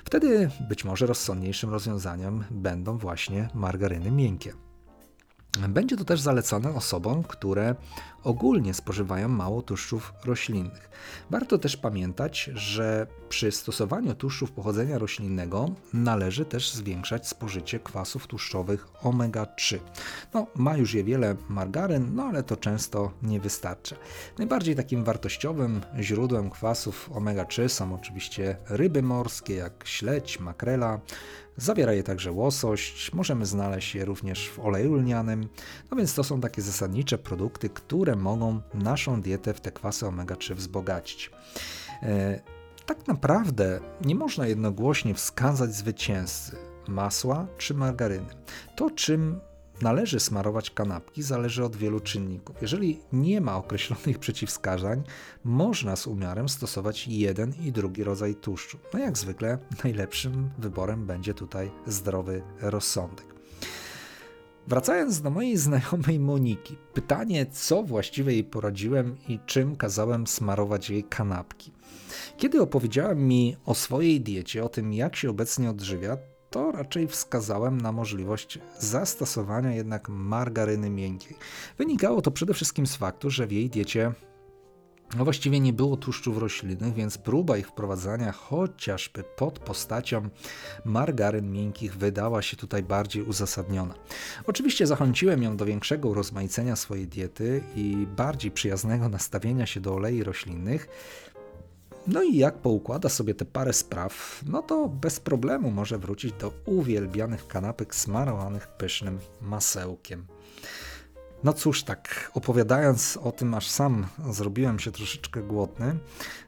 Wtedy 0.05 0.51
być 0.69 0.85
może 0.85 1.07
rozsądniejszym 1.07 1.71
rozwiązaniem 1.71 2.45
będą 2.51 2.99
właśnie 2.99 3.49
margaryny 3.55 4.11
miękkie. 4.11 4.63
Będzie 5.59 5.97
to 5.97 6.05
też 6.05 6.21
zalecane 6.21 6.75
osobom, 6.75 7.23
które 7.23 7.75
ogólnie 8.25 8.75
spożywają 8.75 9.29
mało 9.29 9.62
tłuszczów 9.62 10.12
roślinnych. 10.25 10.90
Warto 11.31 11.59
też 11.59 11.77
pamiętać, 11.77 12.51
że 12.55 13.07
przy 13.29 13.53
stosowaniu 13.53 14.14
tłuszczów 14.14 14.53
pochodzenia 14.53 14.99
roślinnego 14.99 15.71
należy 15.93 16.45
też 16.45 16.73
zwiększać 16.73 17.29
spożycie 17.29 17.81
kwasów 17.81 18.27
tłuszczowych 18.27 18.87
omega-3. 19.03 19.79
No, 20.35 20.47
ma 20.57 20.77
już 20.77 20.95
je 20.95 21.05
wiele 21.05 21.37
margaryn, 21.49 22.14
no 22.14 22.23
ale 22.23 22.43
to 22.43 22.57
często 22.57 23.12
nie 23.23 23.40
wystarcza. 23.40 23.97
Najbardziej 24.38 24.77
takim 24.77 25.05
wartościowym 25.05 25.81
źródłem 26.01 26.51
kwasów 26.51 27.11
omega-3 27.11 27.69
są 27.69 27.95
oczywiście 27.95 28.57
ryby 28.69 29.03
morskie, 29.03 29.55
jak 29.55 29.85
śledź, 29.87 30.40
makrela, 30.40 31.01
Zawiera 31.57 31.93
je 31.93 32.03
także 32.03 32.33
łosość, 32.33 33.12
możemy 33.12 33.47
znaleźć 33.47 33.95
je 33.95 34.05
również 34.05 34.49
w 34.49 34.59
oleju 34.59 34.95
lnianym, 34.95 35.49
no 35.90 35.97
więc 35.97 36.14
to 36.14 36.25
są 36.25 36.40
takie 36.40 36.62
zasadnicze 36.62 37.19
produkty, 37.19 37.69
które 37.69 38.17
mogą 38.17 38.61
naszą 38.75 39.21
dietę 39.23 39.55
w 39.55 39.61
te 39.61 39.73
kwasy 39.73 40.07
omega-3 40.07 40.55
wzbogacić. 40.55 41.31
E, 42.03 42.40
tak 42.87 43.07
naprawdę 43.07 43.81
nie 44.05 44.14
można 44.14 44.47
jednogłośnie 44.47 45.14
wskazać 45.14 45.75
zwycięzcy 45.75 46.57
masła 46.88 47.47
czy 47.59 47.75
margaryny. 47.75 48.35
To, 48.77 48.90
czym 48.90 49.40
należy 49.82 50.20
smarować 50.20 50.70
kanapki, 50.70 51.22
zależy 51.22 51.64
od 51.64 51.76
wielu 51.76 52.00
czynników. 52.00 52.62
Jeżeli 52.62 53.00
nie 53.12 53.40
ma 53.40 53.56
określonych 53.56 54.18
przeciwwskazań, 54.18 55.02
można 55.44 55.96
z 55.96 56.06
umiarem 56.06 56.48
stosować 56.48 57.08
jeden 57.08 57.54
i 57.64 57.72
drugi 57.72 58.04
rodzaj 58.04 58.34
tłuszczu. 58.34 58.78
No 58.92 58.98
jak 58.98 59.18
zwykle, 59.18 59.58
najlepszym 59.84 60.50
wyborem 60.58 61.06
będzie 61.06 61.34
tutaj 61.34 61.70
zdrowy 61.87 62.42
rozsądek. 62.60 63.34
Wracając 64.66 65.20
do 65.20 65.30
mojej 65.30 65.56
znajomej 65.56 66.20
Moniki, 66.20 66.76
pytanie, 66.94 67.46
co 67.46 67.82
właściwie 67.82 68.32
jej 68.32 68.44
poradziłem 68.44 69.16
i 69.28 69.38
czym 69.46 69.76
kazałem 69.76 70.26
smarować 70.26 70.90
jej 70.90 71.04
kanapki. 71.04 71.72
Kiedy 72.37 72.62
opowiedziała 72.62 73.14
mi 73.14 73.56
o 73.64 73.74
swojej 73.74 74.20
diecie, 74.20 74.64
o 74.64 74.68
tym 74.68 74.92
jak 74.92 75.16
się 75.16 75.30
obecnie 75.30 75.70
odżywia, 75.70 76.16
to 76.55 76.73
raczej 76.73 77.09
wskazałem 77.09 77.81
na 77.81 77.93
możliwość 77.93 78.59
zastosowania 78.79 79.73
jednak 79.73 80.09
margaryny 80.09 80.90
miękkiej. 80.90 81.37
Wynikało 81.79 82.23
to 82.23 82.31
przede 82.31 82.55
wszystkim 82.55 82.87
z 82.87 82.97
faktu, 82.97 83.31
że 83.31 83.47
w 83.47 83.53
jej 83.53 83.71
diecie 83.71 84.12
no 85.17 85.25
właściwie 85.25 85.61
nie 85.61 85.73
było 85.73 85.97
tłuszczów 85.97 86.38
roślinnych, 86.38 86.95
więc 86.95 87.19
próba 87.19 87.57
ich 87.59 87.69
wprowadzania 87.69 88.33
chociażby 88.33 89.25
pod 89.37 89.59
postacią 89.59 90.29
margaryn 90.85 91.53
miękkich 91.53 91.97
wydała 91.97 92.43
się 92.43 92.57
tutaj 92.57 92.83
bardziej 92.83 93.23
uzasadniona. 93.23 93.95
Oczywiście 94.47 94.87
zachęciłem 94.87 95.43
ją 95.43 95.57
do 95.57 95.64
większego 95.64 96.09
urozmaicenia 96.09 96.77
swojej 96.77 97.09
diety 97.09 97.62
i 97.77 98.07
bardziej 98.17 98.51
przyjaznego 98.51 99.09
nastawienia 99.09 99.67
się 99.67 99.81
do 99.81 99.95
olei 99.95 100.23
roślinnych, 100.23 100.88
no 102.07 102.23
i 102.23 102.37
jak 102.37 102.59
poukłada 102.59 103.09
sobie 103.09 103.35
te 103.35 103.45
parę 103.45 103.73
spraw, 103.73 104.43
no 104.47 104.62
to 104.62 104.88
bez 104.88 105.21
problemu 105.21 105.71
może 105.71 105.99
wrócić 105.99 106.33
do 106.33 106.53
uwielbianych 106.67 107.47
kanapek 107.47 107.95
smarowanych 107.95 108.69
pysznym 108.69 109.19
masełkiem. 109.40 110.27
No 111.45 111.53
cóż, 111.53 111.83
tak 111.83 112.31
opowiadając 112.35 113.19
o 113.23 113.33
tym, 113.33 113.55
aż 113.55 113.71
sam 113.71 114.07
zrobiłem 114.31 114.79
się 114.79 114.93
troszeczkę 114.93 115.43
głodny. 115.43 115.99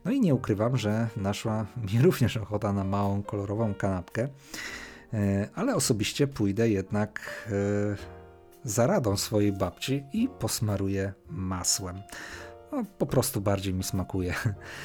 No 0.05 0.11
i 0.11 0.21
nie 0.21 0.35
ukrywam, 0.35 0.77
że 0.77 1.09
naszła 1.16 1.66
mi 1.77 2.03
również 2.07 2.37
ochota 2.37 2.73
na 2.73 2.85
małą, 2.85 3.23
kolorową 3.23 3.75
kanapkę. 3.75 4.29
E, 5.12 5.49
ale 5.55 5.75
osobiście 5.75 6.27
pójdę 6.27 6.69
jednak 6.69 7.21
e, 7.47 7.97
za 8.64 8.87
radą 8.87 9.16
swojej 9.16 9.53
babci 9.53 10.05
i 10.12 10.29
posmaruję 10.29 11.12
masłem. 11.31 12.03
No, 12.72 12.85
po 12.98 13.07
prostu 13.07 13.40
bardziej 13.40 13.74
mi 13.74 13.85
smakuje. 13.85 14.35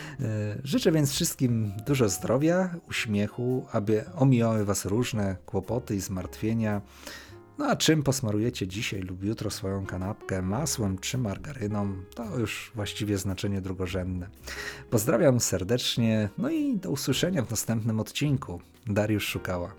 Życzę 0.64 0.92
więc 0.92 1.12
wszystkim 1.12 1.72
dużo 1.86 2.10
zdrowia, 2.10 2.76
uśmiechu, 2.90 3.66
aby 3.72 4.06
omijały 4.16 4.66
Was 4.66 4.86
różne 4.86 5.36
kłopoty 5.46 5.96
i 5.96 6.00
zmartwienia. 6.00 6.82
No 7.58 7.68
a 7.68 7.76
czym 7.76 8.04
posmarujecie 8.04 8.68
dzisiaj 8.68 9.02
lub 9.02 9.24
jutro 9.24 9.50
swoją 9.50 9.86
kanapkę, 9.86 10.42
masłem 10.42 10.98
czy 10.98 11.18
margaryną, 11.18 11.94
to 12.16 12.40
już 12.40 12.72
właściwie 12.76 13.18
znaczenie 13.18 13.62
drugorzędne. 13.62 14.30
Pozdrawiam 14.90 15.40
serdecznie, 15.40 16.30
no 16.38 16.50
i 16.50 16.78
do 16.78 16.90
usłyszenia 16.90 17.46
w 17.46 17.52
następnym 17.52 18.00
odcinku. 18.00 18.62
Dariusz 18.88 19.26
Szukała. 19.26 19.74